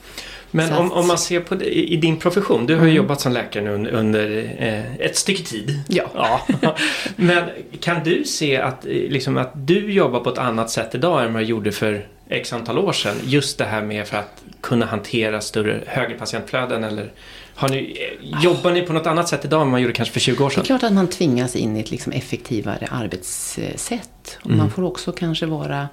Men 0.50 0.72
om, 0.72 0.92
om, 0.92 1.06
man 1.06 1.18
ser 1.18 1.40
på 1.40 1.54
det, 1.54 1.78
i 1.78 1.96
din 1.96 2.16
profession, 2.16 2.66
du 2.66 2.74
har 2.74 2.82
ju 2.82 2.90
mm. 2.90 2.96
jobbat 2.96 3.20
som 3.20 3.32
läkare 3.32 3.64
nu 3.64 3.70
under, 3.70 3.90
under 3.90 4.54
eh, 4.58 5.06
ett 5.06 5.16
stycke 5.16 5.42
tid. 5.42 5.82
Ja. 5.88 6.40
ja. 6.62 6.76
Men 7.16 7.44
kan 7.80 8.04
du 8.04 8.24
se 8.24 8.56
att, 8.56 8.84
eh, 8.84 8.90
liksom, 8.90 9.36
att 9.36 9.50
du 9.54 9.92
jobbar 9.92 10.20
på 10.20 10.30
ett 10.30 10.38
annat 10.38 10.70
sätt 10.70 10.94
idag 10.94 11.24
än 11.24 11.32
vad 11.32 11.42
du 11.42 11.46
gjorde 11.46 11.72
för 11.72 12.06
x 12.30 12.52
antal 12.52 12.78
år 12.78 12.92
sedan? 12.92 13.16
Just 13.24 13.58
det 13.58 13.64
här 13.64 13.82
med 13.82 14.08
för 14.08 14.16
att 14.16 14.42
kunna 14.60 14.86
hantera 14.86 15.40
större, 15.40 15.84
högre 15.86 16.14
patientflöden 16.14 16.84
eller 16.84 17.12
har 17.54 17.68
ni, 17.68 17.98
jobbar 18.42 18.72
ni 18.72 18.82
på 18.82 18.92
något 18.92 19.06
annat 19.06 19.28
sätt 19.28 19.44
idag 19.44 19.62
än 19.62 19.68
man 19.68 19.82
gjorde 19.82 19.94
kanske 19.94 20.12
för 20.12 20.20
20 20.20 20.44
år 20.44 20.50
sedan? 20.50 20.62
Det 20.62 20.66
är 20.66 20.78
klart 20.78 20.82
att 20.82 20.92
man 20.92 21.08
tvingas 21.08 21.56
in 21.56 21.76
i 21.76 21.80
ett 21.80 21.90
liksom 21.90 22.12
effektivare 22.12 22.88
arbetssätt. 22.90 24.38
Och 24.40 24.46
mm. 24.46 24.58
Man 24.58 24.70
får 24.70 24.82
också 24.82 25.12
kanske 25.12 25.46
vara 25.46 25.88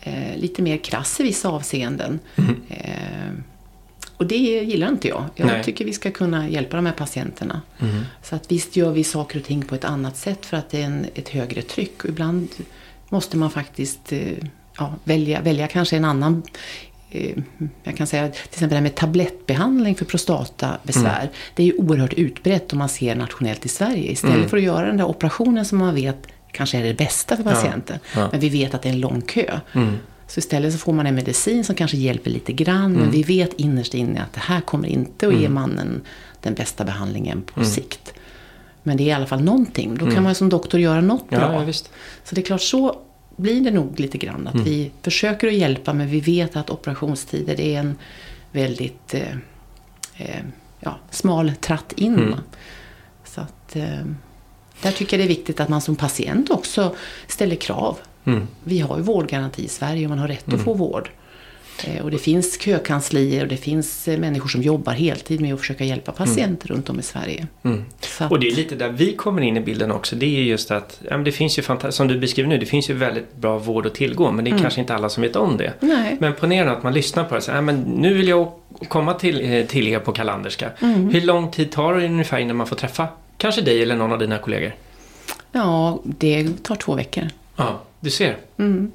eh, 0.00 0.36
lite 0.36 0.62
mer 0.62 0.76
krass 0.76 1.20
i 1.20 1.22
vissa 1.22 1.48
avseenden. 1.48 2.20
Mm. 2.36 2.62
Eh, 2.68 3.42
och 4.16 4.26
det 4.26 4.36
gillar 4.36 4.88
inte 4.88 5.08
jag. 5.08 5.24
Jag 5.34 5.46
Nej. 5.46 5.64
tycker 5.64 5.84
vi 5.84 5.92
ska 5.92 6.10
kunna 6.10 6.48
hjälpa 6.48 6.76
de 6.76 6.86
här 6.86 6.92
patienterna. 6.92 7.62
Mm. 7.78 8.04
Så 8.22 8.36
att 8.36 8.52
visst 8.52 8.76
gör 8.76 8.92
vi 8.92 9.04
saker 9.04 9.38
och 9.38 9.44
ting 9.44 9.62
på 9.62 9.74
ett 9.74 9.84
annat 9.84 10.16
sätt 10.16 10.46
för 10.46 10.56
att 10.56 10.70
det 10.70 10.82
är 10.82 10.86
en, 10.86 11.06
ett 11.14 11.28
högre 11.28 11.62
tryck. 11.62 12.04
Och 12.04 12.10
ibland 12.10 12.48
måste 13.08 13.36
man 13.36 13.50
faktiskt 13.50 14.12
eh, 14.12 14.20
ja, 14.78 14.94
välja, 15.04 15.40
välja 15.40 15.68
kanske 15.68 15.96
en 15.96 16.04
annan 16.04 16.42
Eh, 17.14 17.38
jag 17.82 17.96
kan 17.96 18.06
säga 18.06 18.28
till 18.28 18.40
exempel 18.44 18.68
det 18.68 18.74
här 18.74 18.82
med 18.82 18.94
tablettbehandling 18.94 19.94
för 19.94 20.04
prostatabesvär. 20.04 21.20
Mm. 21.20 21.32
Det 21.54 21.62
är 21.62 21.66
ju 21.66 21.74
oerhört 21.74 22.12
utbrett 22.12 22.72
om 22.72 22.78
man 22.78 22.88
ser 22.88 23.14
nationellt 23.14 23.66
i 23.66 23.68
Sverige. 23.68 24.12
Istället 24.12 24.36
mm. 24.36 24.48
för 24.48 24.56
att 24.56 24.62
göra 24.62 24.86
den 24.86 24.96
där 24.96 25.04
operationen 25.04 25.64
som 25.64 25.78
man 25.78 25.94
vet 25.94 26.26
kanske 26.52 26.78
är 26.78 26.84
det 26.84 26.94
bästa 26.94 27.36
för 27.36 27.44
patienten. 27.44 27.98
Ja. 28.14 28.20
Ja. 28.20 28.28
Men 28.30 28.40
vi 28.40 28.48
vet 28.48 28.74
att 28.74 28.82
det 28.82 28.88
är 28.88 28.92
en 28.92 29.00
lång 29.00 29.20
kö. 29.20 29.60
Mm. 29.72 29.98
Så 30.26 30.38
istället 30.38 30.72
så 30.72 30.78
får 30.78 30.92
man 30.92 31.06
en 31.06 31.14
medicin 31.14 31.64
som 31.64 31.74
kanske 31.74 31.96
hjälper 31.96 32.30
lite 32.30 32.52
grann. 32.52 32.92
Men 32.92 33.02
mm. 33.02 33.10
vi 33.10 33.22
vet 33.22 33.52
innerst 33.52 33.94
inne 33.94 34.22
att 34.22 34.32
det 34.32 34.40
här 34.40 34.60
kommer 34.60 34.88
inte 34.88 35.28
att 35.28 35.34
ge 35.34 35.46
mm. 35.46 35.54
mannen 35.54 36.00
den 36.40 36.54
bästa 36.54 36.84
behandlingen 36.84 37.42
på 37.42 37.60
mm. 37.60 37.72
sikt. 37.72 38.12
Men 38.82 38.96
det 38.96 39.02
är 39.02 39.06
i 39.06 39.12
alla 39.12 39.26
fall 39.26 39.42
någonting. 39.42 39.94
Då 39.98 40.10
kan 40.10 40.22
man 40.22 40.34
som 40.34 40.48
doktor 40.48 40.80
göra 40.80 41.00
något 41.00 41.30
bra. 41.30 41.64
Ja, 41.66 41.72
så 42.24 42.34
det 42.34 42.40
är 42.40 42.44
klart, 42.44 42.62
så 42.62 43.00
blir 43.36 43.60
det 43.60 43.70
nog 43.70 44.00
lite 44.00 44.18
grann. 44.18 44.46
Att 44.46 44.54
mm. 44.54 44.64
vi 44.64 44.90
försöker 45.02 45.46
att 45.46 45.54
hjälpa 45.54 45.92
men 45.92 46.08
vi 46.08 46.20
vet 46.20 46.56
att 46.56 46.70
operationstider 46.70 47.60
är 47.60 47.78
en 47.78 47.94
väldigt 48.52 49.14
eh, 49.14 49.36
eh, 50.16 50.44
ja, 50.80 50.96
smal 51.10 51.52
tratt 51.60 51.92
in. 51.92 52.18
Mm. 52.18 52.34
Så 53.24 53.40
att, 53.40 53.76
eh, 53.76 54.04
där 54.82 54.92
tycker 54.92 55.18
jag 55.18 55.26
det 55.26 55.32
är 55.32 55.36
viktigt 55.36 55.60
att 55.60 55.68
man 55.68 55.80
som 55.80 55.96
patient 55.96 56.50
också 56.50 56.94
ställer 57.26 57.56
krav. 57.56 57.98
Mm. 58.24 58.46
Vi 58.64 58.78
har 58.78 58.96
ju 58.96 59.02
vårdgaranti 59.02 59.64
i 59.64 59.68
Sverige 59.68 60.06
och 60.06 60.10
man 60.10 60.18
har 60.18 60.28
rätt 60.28 60.48
att 60.48 60.52
mm. 60.52 60.64
få 60.64 60.74
vård. 60.74 61.10
Eh, 61.84 62.04
och 62.04 62.10
det 62.10 62.18
finns 62.18 62.60
kökanslier 62.60 63.42
och 63.42 63.48
det 63.48 63.56
finns 63.56 64.08
eh, 64.08 64.18
människor 64.18 64.48
som 64.48 64.62
jobbar 64.62 64.92
heltid 64.92 65.40
med 65.40 65.54
att 65.54 65.60
försöka 65.60 65.84
hjälpa 65.84 66.12
patienter 66.12 66.70
mm. 66.70 66.76
runt 66.76 66.90
om 66.90 67.00
i 67.00 67.02
Sverige. 67.02 67.46
Mm. 67.62 67.84
Och 68.30 68.40
det 68.40 68.46
är 68.46 68.56
lite 68.56 68.74
där 68.74 68.88
vi 68.88 69.16
kommer 69.16 69.42
in 69.42 69.56
i 69.56 69.60
bilden 69.60 69.92
också. 69.92 70.16
Det 70.16 70.26
är 70.26 70.42
just 70.42 70.70
att, 70.70 71.00
ja, 71.02 71.10
men 71.10 71.24
det 71.24 71.32
finns 71.32 71.58
ju 71.58 71.62
som 71.90 72.08
du 72.08 72.18
beskriver 72.18 72.48
nu, 72.48 72.58
det 72.58 72.66
finns 72.66 72.90
ju 72.90 72.94
väldigt 72.94 73.36
bra 73.36 73.58
vård 73.58 73.86
att 73.86 73.94
tillgå. 73.94 74.32
Men 74.32 74.44
det 74.44 74.48
är 74.48 74.52
mm. 74.52 74.62
kanske 74.62 74.80
inte 74.80 74.94
alla 74.94 75.08
som 75.08 75.22
vet 75.22 75.36
om 75.36 75.56
det. 75.56 75.72
Nej. 75.80 76.16
Men 76.20 76.34
ponera 76.34 76.72
att 76.72 76.82
man 76.82 76.94
lyssnar 76.94 77.24
på 77.24 77.30
det 77.30 77.36
och 77.36 77.42
säger, 77.42 77.58
ja, 77.58 77.62
men 77.62 77.80
nu 77.80 78.14
vill 78.14 78.28
jag 78.28 78.52
komma 78.88 79.14
till, 79.14 79.52
eh, 79.52 79.66
till 79.66 79.88
er 79.88 79.98
på 79.98 80.12
Kalanderska. 80.12 80.70
Mm. 80.80 81.10
Hur 81.10 81.20
lång 81.20 81.50
tid 81.50 81.72
tar 81.72 81.94
det 81.94 82.06
ungefär 82.06 82.38
innan 82.38 82.56
man 82.56 82.66
får 82.66 82.76
träffa 82.76 83.08
kanske 83.36 83.60
dig 83.62 83.82
eller 83.82 83.96
någon 83.96 84.12
av 84.12 84.18
dina 84.18 84.38
kollegor? 84.38 84.74
Ja, 85.52 86.00
det 86.04 86.62
tar 86.62 86.76
två 86.76 86.94
veckor. 86.94 87.28
Ja, 87.56 87.82
du 88.00 88.10
ser. 88.10 88.36
Mm. 88.58 88.90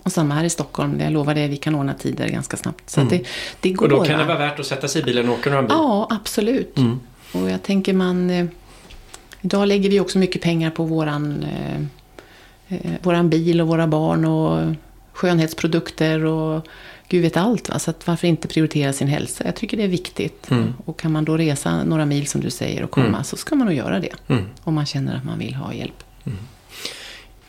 Mm. 0.00 0.06
Och 0.06 0.12
samma 0.12 0.34
här 0.34 0.44
i 0.44 0.50
Stockholm. 0.50 1.00
Jag 1.00 1.12
lovar 1.12 1.34
det, 1.34 1.48
vi 1.48 1.56
kan 1.56 1.74
ordna 1.74 1.94
tider 1.94 2.28
ganska 2.28 2.56
snabbt. 2.56 2.90
Så 2.90 3.00
mm. 3.00 3.10
det, 3.10 3.24
det 3.60 3.70
går. 3.70 3.84
Och 3.84 3.90
då 3.90 4.04
kan 4.04 4.18
det 4.18 4.24
vara 4.24 4.38
värt 4.38 4.60
att 4.60 4.66
sätta 4.66 4.88
sig 4.88 5.02
i 5.02 5.04
bilen 5.04 5.28
och 5.28 5.34
åka 5.34 5.50
några 5.50 5.62
bil? 5.62 5.70
Ja, 5.70 6.06
absolut. 6.10 6.78
Mm. 6.78 7.00
Och 7.32 7.50
jag 7.50 7.62
tänker 7.62 7.92
man... 7.92 8.30
Eh, 8.30 8.46
idag 9.40 9.68
lägger 9.68 9.90
vi 9.90 10.00
också 10.00 10.18
mycket 10.18 10.42
pengar 10.42 10.70
på 10.70 10.84
våran, 10.84 11.42
eh, 11.42 11.80
eh, 12.68 12.92
våran 13.02 13.30
bil 13.30 13.60
och 13.60 13.68
våra 13.68 13.86
barn 13.86 14.24
och 14.24 14.74
skönhetsprodukter 15.12 16.24
och 16.24 16.66
gud 17.08 17.22
vet 17.22 17.36
allt. 17.36 17.68
Va? 17.68 17.78
Så 17.78 17.90
att 17.90 18.06
varför 18.06 18.28
inte 18.28 18.48
prioritera 18.48 18.92
sin 18.92 19.08
hälsa? 19.08 19.44
Jag 19.44 19.56
tycker 19.56 19.76
det 19.76 19.82
är 19.82 19.88
viktigt. 19.88 20.50
Mm. 20.50 20.74
Och 20.84 21.00
kan 21.00 21.12
man 21.12 21.24
då 21.24 21.36
resa 21.36 21.84
några 21.84 22.06
mil 22.06 22.26
som 22.26 22.40
du 22.40 22.50
säger 22.50 22.82
och 22.82 22.90
komma 22.90 23.06
mm. 23.06 23.24
så 23.24 23.36
ska 23.36 23.54
man 23.54 23.66
nog 23.66 23.76
göra 23.76 24.00
det. 24.00 24.14
Mm. 24.28 24.44
Om 24.64 24.74
man 24.74 24.86
känner 24.86 25.16
att 25.16 25.24
man 25.24 25.38
vill 25.38 25.54
ha 25.54 25.74
hjälp. 25.74 26.04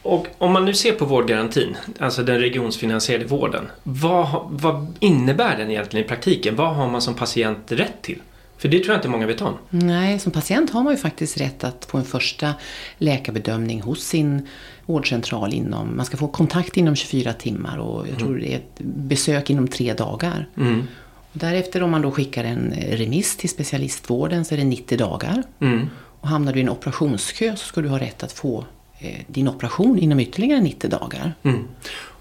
Mm. 0.04 0.18
Och 0.18 0.28
om 0.38 0.52
man 0.52 0.66
nu 0.66 0.74
ser 0.74 0.94
på 0.94 1.06
vårdgarantin, 1.06 1.78
alltså 2.00 2.24
den 2.24 2.40
regionsfinansierade 2.40 3.26
vården. 3.26 3.68
Vad, 3.84 4.28
vad 4.50 4.98
innebär 5.00 5.58
den 5.58 5.72
egentligen 5.72 6.06
i 6.06 6.08
praktiken? 6.08 6.56
Vad 6.56 6.76
har 6.76 6.90
man 6.90 7.02
som 7.02 7.14
patient 7.14 7.72
rätt 7.72 8.02
till? 8.02 8.22
För 8.58 8.68
det 8.70 8.80
tror 8.80 8.90
jag 8.90 8.98
inte 8.98 9.10
många 9.10 9.28
vet 9.28 9.42
om. 9.42 9.58
Nej, 9.70 10.20
som 10.20 10.32
patient 10.32 10.70
har 10.70 10.84
man 10.84 10.94
ju 10.94 10.98
faktiskt 10.98 11.42
rätt 11.42 11.64
att 11.64 11.86
få 11.86 11.98
en 11.98 12.06
första 12.06 12.54
läkarbedömning 12.98 13.82
hos 13.82 14.04
sin 14.04 14.48
vårdcentral 14.86 15.54
inom, 15.54 15.98
man 15.98 16.06
ska 16.06 16.18
få 16.18 16.28
kontakt 16.28 16.78
inom 16.78 16.96
24 16.96 17.34
timmar 17.34 17.78
och 17.78 18.00
jag 18.00 18.10
mm. 18.10 18.20
tror 18.20 18.38
det 18.38 18.54
är 18.54 18.58
ett 18.58 18.80
besök 18.84 19.50
inom 19.50 19.68
tre 19.68 19.94
dagar. 19.94 20.50
Mm. 20.58 20.88
Och 21.34 21.40
därefter 21.40 21.84
om 21.84 21.92
man 21.92 22.02
då 22.02 22.12
skickar 22.12 22.44
en 22.44 22.74
remiss 22.90 23.38
till 23.38 23.50
specialistvården 23.50 24.46
så 24.46 24.54
är 24.54 24.58
det 24.58 24.64
90 24.64 24.98
dagar. 24.98 25.44
Mm. 25.60 25.90
Och 26.22 26.28
hamnar 26.28 26.54
du 26.54 26.60
i 26.60 26.62
en 26.62 26.70
operationskö 26.70 27.56
så 27.56 27.66
ska 27.66 27.82
du 27.82 27.90
ha 27.90 28.00
rätt 28.00 28.24
att 28.24 28.32
få 28.32 28.66
din 29.28 29.48
operation 29.48 30.00
inom 30.00 30.20
ytterligare 30.20 30.62
90 30.62 30.90
dagar. 30.90 31.34
Mm. 31.44 31.68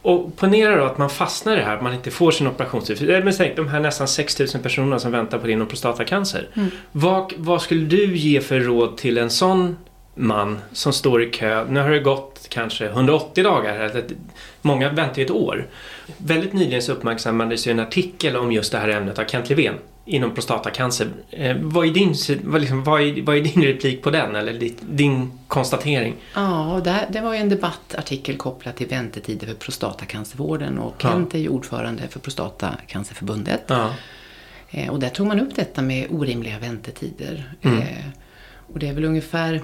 Och 0.03 0.37
ponera 0.37 0.77
då 0.77 0.85
att 0.85 0.99
man 0.99 1.11
fastnar 1.11 1.53
i 1.53 1.57
det 1.57 1.63
här, 1.63 1.77
att 1.77 1.83
man 1.83 1.95
inte 1.95 2.11
får 2.11 2.31
sin 2.31 2.47
operationstid. 2.47 3.25
Men 3.25 3.33
tänk 3.37 3.57
de 3.57 3.69
här 3.69 3.81
nästan 3.81 4.09
6000 4.09 4.63
personerna 4.63 4.99
som 4.99 5.13
väntar 5.13 5.39
på 5.39 5.47
din 5.47 5.67
prostatacancer. 5.67 6.49
Mm. 6.55 6.71
Vad, 6.93 7.33
vad 7.37 7.63
skulle 7.63 7.87
du 7.87 8.17
ge 8.17 8.41
för 8.41 8.61
råd 8.61 8.97
till 8.97 9.19
en 9.19 9.31
sån 9.31 9.77
man 10.15 10.59
som 10.73 10.93
står 10.93 11.23
i 11.23 11.31
kö? 11.31 11.65
Nu 11.69 11.81
har 11.81 11.91
det 11.91 11.99
gått 11.99 12.47
kanske 12.49 12.87
180 12.87 13.45
dagar. 13.45 14.03
Många 14.63 14.89
väntar 14.89 15.19
ju 15.19 15.25
ett 15.25 15.31
år. 15.31 15.67
Väldigt 16.17 16.53
nyligen 16.53 16.83
så 16.83 16.93
uppmärksammades 16.93 17.67
ju 17.67 17.71
en 17.71 17.81
artikel 17.81 18.37
om 18.37 18.53
just 18.53 18.73
det 18.73 18.79
här 18.79 18.89
ämnet 18.89 19.19
av 19.19 19.25
Kent 19.25 19.49
Levén 19.49 19.75
inom 20.05 20.35
prostatacancer. 20.35 21.09
Eh, 21.31 21.57
vad, 21.61 21.87
är 21.87 21.91
din, 21.91 22.15
vad, 22.45 22.61
liksom, 22.61 22.85
vad, 22.85 23.03
är, 23.03 23.23
vad 23.23 23.37
är 23.37 23.41
din 23.41 23.63
replik 23.63 24.03
på 24.03 24.11
den 24.11 24.37
eller 24.37 24.53
din, 24.53 24.77
din 24.81 25.39
konstatering? 25.49 26.15
Ja, 26.35 26.81
det, 26.85 27.09
det 27.11 27.21
var 27.21 27.35
ju 27.35 27.41
en 27.41 27.49
debattartikel 27.49 28.37
kopplad 28.37 28.77
till 28.77 28.87
väntetider 28.87 29.47
för 29.47 29.55
prostatacancervården 29.55 30.79
och 30.79 31.03
Kent 31.03 31.29
ja. 31.33 31.39
är 31.39 31.43
ju 31.43 31.49
ordförande 31.49 32.09
för 32.09 32.21
Prostatacancerförbundet. 32.21 33.63
Ja. 33.67 33.91
Eh, 34.71 34.91
och 34.91 35.01
där 35.01 35.09
tog 35.09 35.27
man 35.27 35.41
upp 35.41 35.55
detta 35.55 35.83
med 35.83 36.07
orimliga 36.11 36.59
väntetider. 36.59 37.55
Mm. 37.63 37.79
Eh, 37.79 38.05
och 38.73 38.79
det 38.79 38.89
är 38.89 38.93
väl 38.93 39.05
ungefär, 39.05 39.63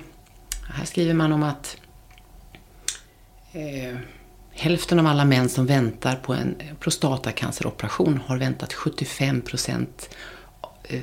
här 0.68 0.84
skriver 0.84 1.14
man 1.14 1.32
om 1.32 1.42
att 1.42 1.76
eh, 3.52 3.98
Hälften 4.58 4.98
av 4.98 5.06
alla 5.06 5.24
män 5.24 5.48
som 5.48 5.66
väntar 5.66 6.16
på 6.16 6.32
en 6.32 6.54
prostatacanceroperation 6.80 8.20
har 8.26 8.36
väntat 8.36 8.72
75 8.72 9.40
procent 9.40 10.10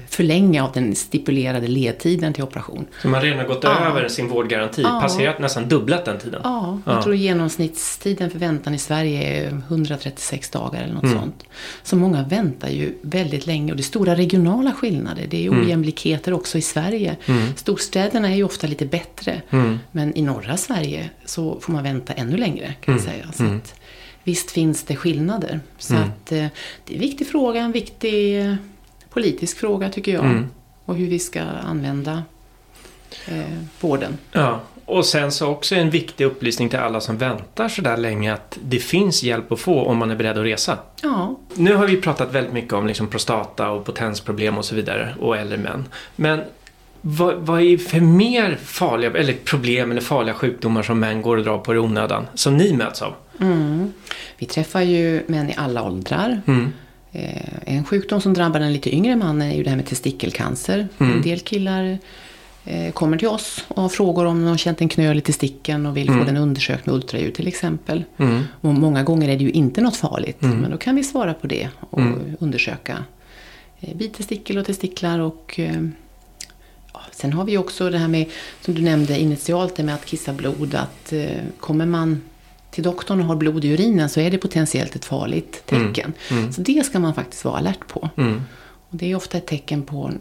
förlänga 0.10 0.64
av 0.64 0.72
den 0.72 0.96
stipulerade 0.96 1.68
ledtiden 1.68 2.34
till 2.34 2.44
operation. 2.44 2.86
Så 3.02 3.08
man 3.08 3.22
redan 3.22 3.40
har 3.40 3.46
gått 3.46 3.64
ja. 3.64 3.80
över 3.80 4.08
sin 4.08 4.28
vårdgaranti, 4.28 4.82
ja. 4.82 5.00
passerat 5.02 5.40
nästan 5.40 5.70
dubblat 5.70 6.06
den 6.06 6.20
tiden? 6.20 6.42
Ja, 6.44 6.80
jag 6.86 6.96
ja. 6.96 7.04
tror 7.04 7.16
genomsnittstiden 7.16 8.30
för 8.30 8.40
väntan 8.40 8.74
i 8.74 8.78
Sverige 8.78 9.24
är 9.24 9.48
136 9.68 10.50
dagar 10.50 10.82
eller 10.84 10.94
något 10.94 11.04
mm. 11.04 11.20
sånt. 11.20 11.44
Så 11.84 11.96
många 11.96 12.24
väntar 12.24 12.70
ju 12.70 12.98
väldigt 13.02 13.48
länge 13.48 13.72
och 13.72 13.78
det 13.78 13.82
är 13.82 13.84
stora 13.84 14.16
regionala 14.16 14.72
skillnader. 14.72 15.28
Det 15.30 15.46
är 15.46 15.48
mm. 15.48 15.66
ojämlikheter 15.66 16.32
mm. 16.32 16.40
också 16.40 16.58
i 16.58 16.62
Sverige. 16.62 17.16
Mm. 17.26 17.56
Storstäderna 17.56 18.30
är 18.30 18.36
ju 18.36 18.44
ofta 18.44 18.68
lite 18.68 18.86
bättre, 18.86 19.42
mm. 19.50 19.80
men 19.92 20.18
i 20.18 20.22
norra 20.22 20.58
Sverige 20.58 21.10
så 21.26 21.60
får 21.60 21.74
man 21.74 21.84
vänta 21.84 22.14
ännu 22.14 22.38
längre 22.38 22.74
kan 22.82 22.94
jag 22.94 23.04
mm. 23.08 23.14
säga. 23.14 23.32
Så 23.34 23.56
att, 23.56 23.76
visst 24.24 24.52
finns 24.52 24.84
det 24.84 24.96
skillnader. 24.96 25.60
Så 25.78 25.96
att, 25.96 26.32
eh, 26.32 26.46
det 26.86 26.94
är 26.94 26.96
en 26.96 27.00
viktig 27.00 27.28
fråga, 27.28 27.62
en 27.62 27.72
viktig 27.72 28.46
politisk 29.14 29.58
fråga 29.58 29.90
tycker 29.90 30.14
jag. 30.14 30.26
Mm. 30.26 30.50
Och 30.86 30.96
hur 30.96 31.08
vi 31.08 31.20
ska 31.20 31.42
använda 31.42 32.24
eh, 33.28 33.58
vården. 33.82 34.18
Ja. 34.32 34.60
Och 34.86 35.06
sen 35.06 35.32
så 35.32 35.48
också 35.48 35.76
en 35.76 35.90
viktig 35.90 36.26
upplysning 36.26 36.70
till 36.70 36.80
alla 36.80 37.02
som 37.02 37.18
väntar 37.18 37.70
så 37.70 37.82
där 37.82 37.98
länge 37.98 38.34
att 38.34 38.58
det 38.64 38.80
finns 38.80 39.24
hjälp 39.24 39.52
att 39.52 39.60
få 39.60 39.86
om 39.86 39.98
man 39.98 40.12
är 40.12 40.16
beredd 40.16 40.38
att 40.38 40.46
resa. 40.46 40.78
Ja. 41.02 41.40
Nu 41.54 41.76
har 41.76 41.88
vi 41.88 42.02
pratat 42.02 42.34
väldigt 42.34 42.54
mycket 42.54 42.74
om 42.74 42.88
liksom 42.88 43.08
prostata 43.08 43.70
och 43.70 43.86
potensproblem 43.86 44.58
och 44.58 44.66
så 44.66 44.76
vidare 44.76 45.16
och 45.20 45.38
äldre 45.38 45.58
män. 45.58 45.86
Men 46.16 46.42
vad, 47.02 47.36
vad 47.36 47.62
är 47.62 47.78
för 47.78 48.00
mer 48.00 48.58
farliga 48.64 49.12
eller 49.12 49.34
problem 49.34 49.92
eller 49.92 50.02
farliga 50.02 50.36
sjukdomar 50.36 50.84
som 50.84 51.00
män 51.00 51.22
går 51.22 51.38
och 51.38 51.44
drar 51.44 51.58
på 51.58 51.76
i 51.76 51.78
onödan 51.78 52.28
som 52.34 52.58
ni 52.58 52.74
möts 52.74 53.02
av? 53.02 53.14
Mm. 53.40 53.94
Vi 54.38 54.46
träffar 54.46 54.82
ju 54.82 55.24
män 55.28 55.50
i 55.50 55.54
alla 55.58 55.84
åldrar. 55.84 56.42
Mm. 56.48 56.74
Eh, 57.16 57.76
en 57.76 57.84
sjukdom 57.84 58.22
som 58.22 58.34
drabbar 58.34 58.60
den 58.60 58.74
lite 58.74 58.96
yngre 58.96 59.16
mannen 59.16 59.52
är 59.52 59.56
ju 59.56 59.64
det 59.64 59.70
här 59.70 59.78
med 59.78 59.86
testikelcancer. 59.86 60.88
Mm. 60.98 61.14
En 61.14 61.22
del 61.22 61.40
killar 61.40 61.98
eh, 62.66 62.92
kommer 62.92 63.18
till 63.18 63.28
oss 63.28 63.66
och 63.68 63.82
har 63.82 63.90
frågor 63.90 64.26
om 64.26 64.42
de 64.42 64.48
har 64.48 64.58
känt 64.58 64.82
en 64.82 64.90
knöl 64.90 65.18
i 65.18 65.22
testikeln 65.22 65.86
och 65.86 65.98
vill 65.98 66.10
mm. 66.10 66.20
få 66.20 66.26
den 66.26 66.38
undersökt 66.38 66.86
med 66.86 66.96
ultraljud 66.96 67.34
till 67.34 67.48
exempel. 67.48 68.04
Mm. 68.18 68.44
Och 68.62 68.74
många 68.74 69.04
gånger 69.04 69.30
är 69.30 69.38
det 69.38 69.44
ju 69.44 69.52
inte 69.52 69.82
något 69.82 69.96
farligt, 69.96 70.42
mm. 70.42 70.58
men 70.58 70.72
då 70.72 70.78
kan 70.78 70.96
vi 70.96 71.04
svara 71.04 71.34
på 71.34 71.48
det 71.48 71.70
och 71.90 72.00
mm. 72.00 72.38
undersöka 72.40 72.98
eh, 73.80 73.96
bitestikel 73.96 74.58
och 74.58 74.66
testiklar 74.66 75.20
och 75.20 75.60
ja, 76.94 77.02
Sen 77.12 77.34
har 77.34 77.46
vi 77.46 77.58
också 77.58 77.90
det 77.90 77.98
här 77.98 78.08
med, 78.08 78.26
som 78.62 78.74
du 78.74 78.82
nämnde 78.82 79.20
initialt, 79.20 79.76
det 79.76 79.84
med 79.84 79.96
att 79.96 80.06
kissa 80.06 80.34
blod. 80.34 80.76
Att 80.76 81.14
kommer 81.60 81.86
man 81.86 82.22
till 82.74 82.84
doktorn 82.84 83.20
och 83.20 83.26
har 83.26 83.36
blod 83.36 83.66
i 83.66 83.74
urinen 83.74 84.10
så 84.10 84.20
är 84.20 84.32
det 84.32 84.38
potentiellt 84.38 84.96
ett 84.96 85.06
farligt 85.06 85.64
tecken. 85.66 86.14
Mm. 86.30 86.42
Mm. 86.42 86.54
Så 86.54 86.62
det 86.62 86.86
ska 86.86 87.00
man 87.00 87.14
faktiskt 87.14 87.46
vara 87.46 87.58
alert 87.58 87.88
på. 87.88 88.10
Mm. 88.18 88.42
Och 88.90 88.98
det 88.98 89.12
är 89.12 89.16
ofta 89.16 89.38
ett 89.38 89.48
tecken 89.48 89.84
på, 89.84 90.12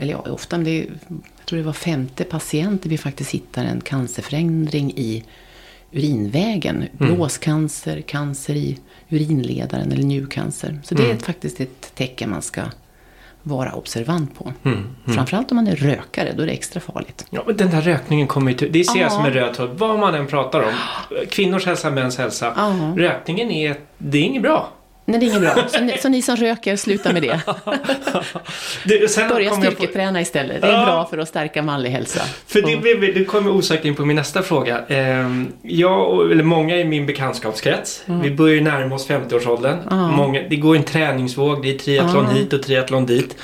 eller 0.00 0.12
ja, 0.12 0.18
ofta, 0.18 0.56
men 0.56 0.64
det 0.64 0.70
är, 0.70 0.86
jag 1.08 1.46
tror 1.46 1.58
det 1.58 1.64
var 1.64 1.72
femte 1.72 2.24
patient 2.24 2.86
vi 2.86 2.98
faktiskt 2.98 3.30
hittar 3.30 3.64
en 3.64 3.80
cancerförändring 3.80 4.92
i 4.96 5.24
urinvägen. 5.92 6.76
Mm. 6.76 7.14
Blåscancer, 7.14 8.00
cancer 8.00 8.54
i 8.54 8.78
urinledaren 9.08 9.92
eller 9.92 10.02
njurcancer. 10.02 10.80
Så 10.84 10.94
det 10.94 11.02
är 11.02 11.06
mm. 11.06 11.18
faktiskt 11.18 11.60
ett 11.60 11.94
tecken 11.94 12.30
man 12.30 12.42
ska 12.42 12.62
vara 13.42 13.72
observant 13.72 14.38
på. 14.38 14.52
Mm, 14.62 14.78
mm. 14.78 15.16
Framförallt 15.16 15.50
om 15.50 15.56
man 15.56 15.66
är 15.66 15.76
rökare, 15.76 16.32
då 16.36 16.42
är 16.42 16.46
det 16.46 16.52
extra 16.52 16.80
farligt. 16.80 17.26
Ja, 17.30 17.42
men 17.46 17.56
den 17.56 17.70
där 17.70 17.80
rökningen 17.80 18.26
kommer 18.26 18.50
ju 18.50 18.56
till, 18.56 18.72
det 18.72 18.84
ser 18.84 19.00
jag 19.00 19.12
som 19.12 19.24
en 19.24 19.32
röd 19.32 19.54
tråd, 19.54 19.70
vad 19.78 19.98
man 19.98 20.14
än 20.14 20.26
pratar 20.26 20.62
om. 20.62 20.72
Kvinnors 21.30 21.66
hälsa, 21.66 21.90
mäns 21.90 22.18
hälsa. 22.18 22.52
Ja. 22.56 22.92
Rökningen 22.96 23.50
är, 23.50 23.76
det 23.98 24.18
är 24.18 24.22
inget 24.22 24.42
bra. 24.42 24.68
Nej, 25.04 25.20
det 25.20 25.26
är 25.26 25.28
inget 25.28 25.54
bra. 25.54 25.68
Så 25.68 25.80
ni, 25.80 25.98
så 25.98 26.08
ni 26.08 26.22
som 26.22 26.36
röker, 26.36 26.76
sluta 26.76 27.12
med 27.12 27.22
det. 27.22 27.40
det 28.84 29.28
Börja 29.28 29.50
styrketräna 29.50 30.12
på... 30.12 30.22
istället. 30.22 30.60
Det 30.60 30.66
är 30.66 30.72
ja. 30.72 30.84
bra 30.84 31.06
för 31.10 31.18
att 31.18 31.28
stärka 31.28 31.62
manlig 31.62 31.90
hälsa. 31.90 32.20
För 32.46 32.62
det, 32.62 33.12
det 33.12 33.24
kommer 33.24 33.50
osökt 33.50 33.84
in 33.84 33.94
på 33.94 34.04
min 34.04 34.16
nästa 34.16 34.42
fråga. 34.42 34.80
Ehm, 34.88 35.52
jag, 35.62 36.30
eller 36.32 36.44
många 36.44 36.76
i 36.76 36.84
min 36.84 37.06
bekantskapskrets, 37.06 38.04
mm. 38.06 38.22
vi 38.22 38.30
börjar 38.30 38.62
närma 38.62 38.94
oss 38.94 39.08
50-årsåldern. 39.08 39.78
Mm. 39.90 40.48
det 40.50 40.56
går 40.56 40.76
en 40.76 40.84
träningsvåg, 40.84 41.62
det 41.62 41.70
är 41.74 41.78
triathlon 41.78 42.24
mm. 42.24 42.36
hit 42.36 42.52
och 42.52 42.62
triathlon 42.62 43.06
dit. 43.06 43.36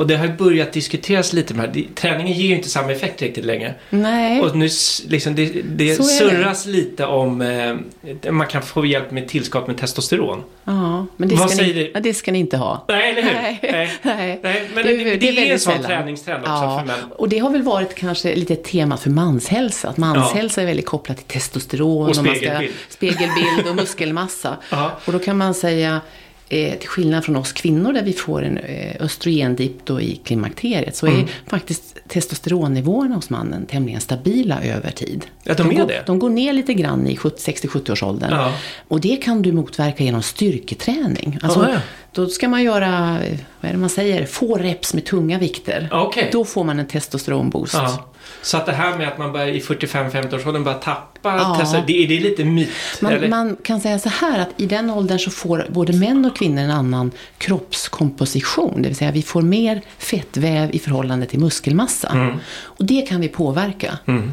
Och 0.00 0.06
det 0.06 0.16
har 0.16 0.28
börjat 0.28 0.72
diskuteras 0.72 1.32
lite 1.32 1.54
med 1.54 1.70
det 1.72 1.80
här. 1.80 1.88
Träningen 1.94 2.38
ger 2.38 2.48
ju 2.48 2.54
inte 2.54 2.68
samma 2.68 2.92
effekt 2.92 3.22
riktigt 3.22 3.44
längre. 3.44 3.74
Nej. 3.90 4.40
Och 4.40 4.56
nu 4.56 4.68
liksom 5.08 5.34
det, 5.34 5.62
det 5.62 5.94
surras 5.94 6.64
det. 6.64 6.70
lite 6.70 7.06
om 7.06 7.40
eh, 7.40 8.32
man 8.32 8.46
kan 8.46 8.62
få 8.62 8.86
hjälp 8.86 9.10
med 9.10 9.28
tillskott 9.28 9.66
med 9.66 9.78
testosteron. 9.78 10.42
Ja, 10.64 11.06
men 11.16 11.28
det, 11.28 11.34
Vad 11.34 11.50
ska, 11.50 11.62
ni, 11.62 11.72
du? 11.72 12.00
det 12.00 12.14
ska 12.14 12.32
ni 12.32 12.38
inte 12.38 12.56
ha. 12.56 12.84
Nej, 12.88 13.10
eller 13.10 13.22
hur? 13.22 13.32
Nej. 13.32 13.58
Nej. 13.62 13.92
Nej. 14.02 14.40
Nej. 14.42 14.70
Men 14.74 14.86
det, 14.86 14.96
det, 14.96 15.16
det 15.16 15.28
är, 15.28 15.46
är 15.46 15.52
en 15.52 15.60
sån 15.60 15.82
träningstrend 15.82 16.40
också 16.40 16.52
ja. 16.52 16.78
för 16.78 16.86
män. 16.86 17.12
Och 17.16 17.28
det 17.28 17.38
har 17.38 17.50
väl 17.50 17.62
varit 17.62 17.94
kanske 17.94 18.34
lite 18.34 18.52
ett 18.52 18.64
tema 18.64 18.96
för 18.96 19.10
manshälsa. 19.10 19.88
Att 19.88 19.96
manshälsa 19.96 20.60
ja. 20.60 20.62
är 20.62 20.66
väldigt 20.66 20.86
kopplat 20.86 21.16
till 21.16 21.26
testosteron. 21.26 22.08
Och 22.08 22.16
spegelbild. 22.16 22.52
Och 22.52 22.92
ska, 22.92 22.96
spegelbild 22.96 23.68
och 23.68 23.76
muskelmassa. 23.76 24.56
och 25.04 25.12
då 25.12 25.18
kan 25.18 25.38
man 25.38 25.54
säga 25.54 26.00
eh, 26.50 26.78
till 26.78 26.88
skillnad 26.88 27.24
från 27.24 27.36
oss 27.36 27.52
kvinnor 27.52 27.92
där 27.92 28.02
vi 28.02 28.12
får 28.12 28.42
en 28.42 28.58
eh, 28.58 28.96
östrogendipp 29.00 29.84
då 29.84 30.00
i 30.00 30.16
klimakteriet 30.16 30.96
så 30.96 31.06
mm. 31.06 31.20
är 31.20 31.26
faktiskt 31.46 31.98
testosteronnivåerna 32.08 33.14
hos 33.14 33.30
mannen 33.30 33.66
tämligen 33.66 34.00
stabila 34.00 34.62
över 34.64 34.90
tid. 34.90 35.26
Ja, 35.42 35.54
de, 35.54 35.68
de, 35.68 35.76
går, 35.76 35.86
det? 35.86 36.02
de 36.06 36.18
går 36.18 36.30
ner 36.30 36.52
lite 36.52 36.74
grann 36.74 37.06
i 37.06 37.16
60-70-årsåldern. 37.16 38.32
Ja. 38.32 38.54
Och 38.88 39.00
det 39.00 39.16
kan 39.16 39.42
du 39.42 39.52
motverka 39.52 40.04
genom 40.04 40.22
styrketräning. 40.22 41.38
Alltså, 41.42 41.60
oh, 41.60 41.70
ja. 41.70 41.80
Då 42.12 42.26
ska 42.26 42.48
man 42.48 42.62
göra, 42.62 43.18
vad 43.60 43.68
är 43.68 43.72
det 43.72 43.78
man 43.78 43.90
säger, 43.90 44.26
få 44.26 44.56
reps 44.56 44.94
med 44.94 45.04
tunga 45.04 45.38
vikter. 45.38 45.88
Okay. 46.06 46.24
Då 46.32 46.44
får 46.44 46.64
man 46.64 46.78
en 46.78 46.86
testosteronboost. 46.86 47.74
Ja. 47.74 48.10
Så 48.42 48.56
att 48.56 48.66
det 48.66 48.72
här 48.72 48.98
med 48.98 49.08
att 49.08 49.18
man 49.18 49.32
börjar 49.32 49.46
i 49.46 49.60
45-50-årsåldern 49.60 50.64
börjar 50.64 50.78
tappa 50.78 51.36
ja. 51.36 51.56
Testa, 51.60 51.80
det, 51.86 52.04
är 52.04 52.08
det 52.08 52.20
lite 52.20 52.44
myt? 52.44 52.68
Man, 53.00 53.30
man, 53.30 53.56
kan 53.62 53.80
säga 53.80 53.98
så 53.98 54.08
här 54.08 54.38
att 54.38 54.48
i 54.56 54.66
den 54.66 54.90
åldern 54.90 55.18
så 55.18 55.30
får 55.30 55.66
både 55.68 55.92
män 55.92 56.24
och 56.24 56.36
kvinnor 56.36 56.62
en 56.62 56.70
annan 56.70 57.10
kroppskomposition. 57.38 58.82
Det 58.82 58.88
vill 58.88 58.96
säga 58.96 59.10
vi 59.10 59.22
får 59.22 59.42
mer 59.42 59.82
fettväv 59.98 60.70
i 60.74 60.78
förhållande 60.78 61.26
till 61.26 61.40
muskelmassa. 61.40 62.08
Mm. 62.08 62.36
Och 62.62 62.84
det 62.84 63.08
kan 63.08 63.20
vi 63.20 63.28
påverka. 63.28 63.98
Mm. 64.06 64.32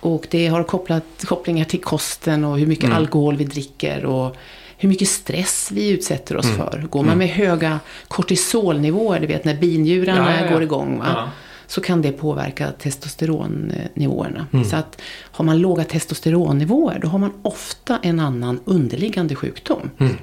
Och 0.00 0.26
det 0.30 0.46
har 0.46 0.64
kopplat, 0.64 1.04
kopplingar 1.24 1.64
till 1.64 1.80
kosten 1.80 2.44
och 2.44 2.58
hur 2.58 2.66
mycket 2.66 2.84
mm. 2.84 2.96
alkohol 2.96 3.36
vi 3.36 3.44
dricker. 3.44 4.04
och 4.04 4.36
hur 4.78 4.88
mycket 4.88 5.08
stress 5.08 5.70
vi 5.72 5.88
utsätter 5.88 6.36
oss 6.36 6.46
mm. 6.46 6.56
för. 6.56 6.86
Går 6.90 7.00
man 7.00 7.06
mm. 7.06 7.18
med 7.18 7.28
höga 7.28 7.80
kortisolnivåer, 8.08 9.20
du 9.20 9.26
vet 9.26 9.44
när 9.44 9.54
binjurarna 9.54 10.30
ja, 10.30 10.40
ja, 10.40 10.46
ja. 10.46 10.52
går 10.52 10.62
igång, 10.62 10.98
va? 10.98 11.30
Så 11.68 11.80
kan 11.80 12.02
det 12.02 12.12
påverka 12.12 12.72
testosteronnivåerna. 12.72 14.46
Mm. 14.52 14.64
Så 14.64 14.76
att 14.76 15.00
har 15.22 15.44
man 15.44 15.58
låga 15.58 15.84
testosteronnivåer, 15.84 16.98
då 17.02 17.08
har 17.08 17.18
man 17.18 17.32
ofta 17.42 17.98
en 18.02 18.20
annan 18.20 18.60
underliggande 18.64 19.34
sjukdom. 19.34 19.90
Mm. 19.98 20.16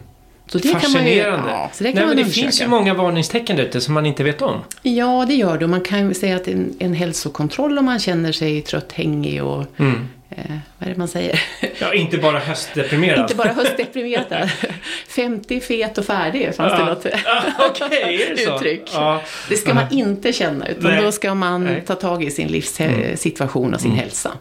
Så 0.47 0.58
det 0.58 0.67
Fascinerande. 0.67 1.23
Kan 1.23 1.41
man 1.41 1.47
ju, 1.47 1.51
ja, 1.51 1.69
så 1.73 1.84
det, 1.84 1.91
kan 1.91 1.99
Nej, 1.99 2.08
man 2.08 2.17
det 2.17 2.25
finns 2.25 2.62
ju 2.62 2.67
många 2.67 2.93
varningstecken 2.93 3.60
ute 3.60 3.81
som 3.81 3.93
man 3.93 4.05
inte 4.05 4.23
vet 4.23 4.41
om. 4.41 4.60
Ja, 4.81 5.25
det 5.27 5.34
gör 5.34 5.58
det. 5.58 5.67
Man 5.67 5.81
kan 5.81 6.08
ju 6.08 6.13
säga 6.13 6.36
att 6.36 6.47
en, 6.47 6.73
en 6.79 6.93
hälsokontroll 6.93 7.77
om 7.77 7.86
man 7.86 7.99
känner 7.99 8.31
sig 8.31 8.62
trött, 8.62 8.91
hängig 8.91 9.43
och 9.43 9.65
mm. 9.77 10.08
Eh, 10.29 10.43
vad 10.77 10.88
är 10.89 10.93
det 10.93 10.97
man 10.97 11.07
säger? 11.07 11.41
Ja, 11.79 11.93
inte 11.93 12.17
bara 12.17 12.39
höstdeprimerad. 12.39 13.19
inte 13.19 13.35
bara 13.35 13.53
höstdeprimerad. 13.53 14.49
50, 15.07 15.59
fet 15.59 15.97
och 15.97 16.05
färdig 16.05 16.55
fanns 16.55 16.73
ja. 16.73 16.79
det 16.79 16.85
något 16.85 17.05
ja, 17.25 17.69
okay, 17.69 17.97
är 17.97 18.35
det 18.35 18.41
så? 18.41 18.55
uttryck. 18.55 18.89
Ja. 18.93 19.21
Det 19.49 19.55
ska 19.55 19.73
man 19.73 19.91
inte 19.91 20.33
känna, 20.33 20.67
utan 20.67 20.91
Nej. 20.91 21.03
då 21.03 21.11
ska 21.11 21.35
man 21.35 21.63
Nej. 21.63 21.83
ta 21.85 21.95
tag 21.95 22.23
i 22.23 22.31
sin 22.31 22.47
livssituation 22.47 23.73
och 23.73 23.81
sin 23.81 23.91
mm. 23.91 24.03
hälsa. 24.03 24.31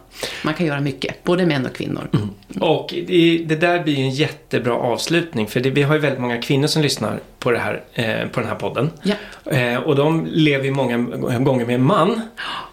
Man 0.43 0.53
kan 0.53 0.65
göra 0.65 0.81
mycket, 0.81 1.23
både 1.23 1.45
män 1.45 1.65
och 1.65 1.75
kvinnor. 1.75 2.09
Mm. 2.13 2.29
Och 2.59 2.93
det, 3.07 3.43
det, 3.45 3.55
där 3.55 3.83
blir 3.83 3.97
en 3.97 4.09
jättebra 4.09 4.73
avslutning, 4.73 5.47
för 5.47 5.59
det, 5.59 5.69
vi 5.69 5.83
har 5.83 5.95
ju 5.95 6.01
väldigt 6.01 6.21
många 6.21 6.41
kvinnor 6.41 6.67
som 6.67 6.81
lyssnar 6.81 7.19
på, 7.39 7.51
det 7.51 7.59
här, 7.59 7.83
eh, 7.93 8.27
på 8.27 8.39
den 8.39 8.49
här 8.49 8.55
podden. 8.55 8.91
Ja. 9.03 9.15
Eh, 9.51 9.77
och 9.77 9.95
de 9.95 10.25
lever 10.25 10.65
ju 10.65 10.71
många 10.71 10.97
gånger 11.39 11.65
med 11.65 11.75
en 11.75 11.83
man. 11.83 12.21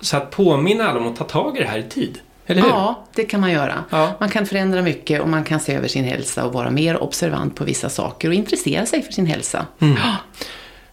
Så 0.01 0.17
att 0.17 0.31
påminna 0.31 0.89
alla 0.89 1.01
om 1.01 1.07
att 1.07 1.17
ta 1.17 1.25
tag 1.25 1.57
i 1.57 1.61
det 1.61 1.67
här 1.67 1.79
i 1.79 1.83
tid. 1.83 2.19
Eller 2.47 2.63
hur? 2.63 2.69
Ja, 2.69 3.05
det 3.15 3.25
kan 3.25 3.41
man 3.41 3.53
göra. 3.53 3.85
Ja. 3.91 4.13
Man 4.21 4.29
kan 4.29 4.47
förändra 4.47 4.83
mycket 4.83 5.21
och 5.21 5.29
man 5.29 5.45
kan 5.45 5.61
se 5.61 5.75
över 5.75 5.89
sin 5.89 6.05
hälsa 6.05 6.45
och 6.45 6.53
vara 6.53 6.71
mer 6.71 7.03
observant 7.03 7.57
på 7.57 7.65
vissa 7.65 7.89
saker 7.89 8.29
och 8.29 8.35
intressera 8.35 8.87
sig 8.87 9.03
för 9.03 9.13
sin 9.13 9.27
hälsa. 9.27 9.67
Mm. 9.81 9.97
Ja. 9.97 10.17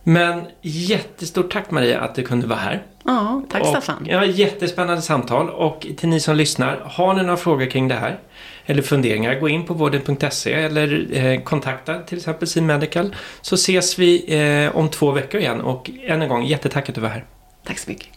Men 0.04 0.48
jättestort 0.62 1.54
tack 1.54 1.72
Maria 1.72 2.02
att 2.02 2.16
du 2.16 2.24
kunde 2.24 2.48
vara 2.48 2.60
här. 2.60 2.84
Ja, 3.04 3.44
tack 3.50 3.68
Staffan. 3.68 4.06
Ja, 4.10 4.26
jättespännande 4.26 5.02
samtal 5.02 5.50
och 5.50 5.88
till 5.98 6.10
ni 6.10 6.20
som 6.20 6.36
lyssnar, 6.36 6.82
har 6.86 7.14
ni 7.14 7.22
några 7.22 7.38
frågor 7.38 7.66
kring 7.66 7.88
det 7.88 7.96
här 7.96 8.20
eller 8.66 8.82
funderingar, 8.82 9.40
gå 9.40 9.50
in 9.50 9.66
på 9.66 9.74
vården.se 9.74 10.54
eller 10.54 11.18
eh, 11.18 11.42
kontakta 11.42 12.00
till 12.00 12.18
exempel 12.18 12.48
Sin 12.48 12.66
Medical 12.66 13.16
så 13.42 13.56
ses 13.56 14.00
vi 14.00 14.36
eh, 14.38 14.76
om 14.76 14.90
två 14.90 15.12
veckor 15.12 15.42
igen 15.42 15.62
och 15.62 15.90
än 16.04 16.22
en 16.22 16.30
gång 16.30 16.46
jättetack 16.46 16.90
att 16.90 16.96
du 16.96 17.02
var 17.02 17.10
här. 17.10 17.26
Tack 17.64 17.80
så 17.80 17.90
mycket. 17.90 18.08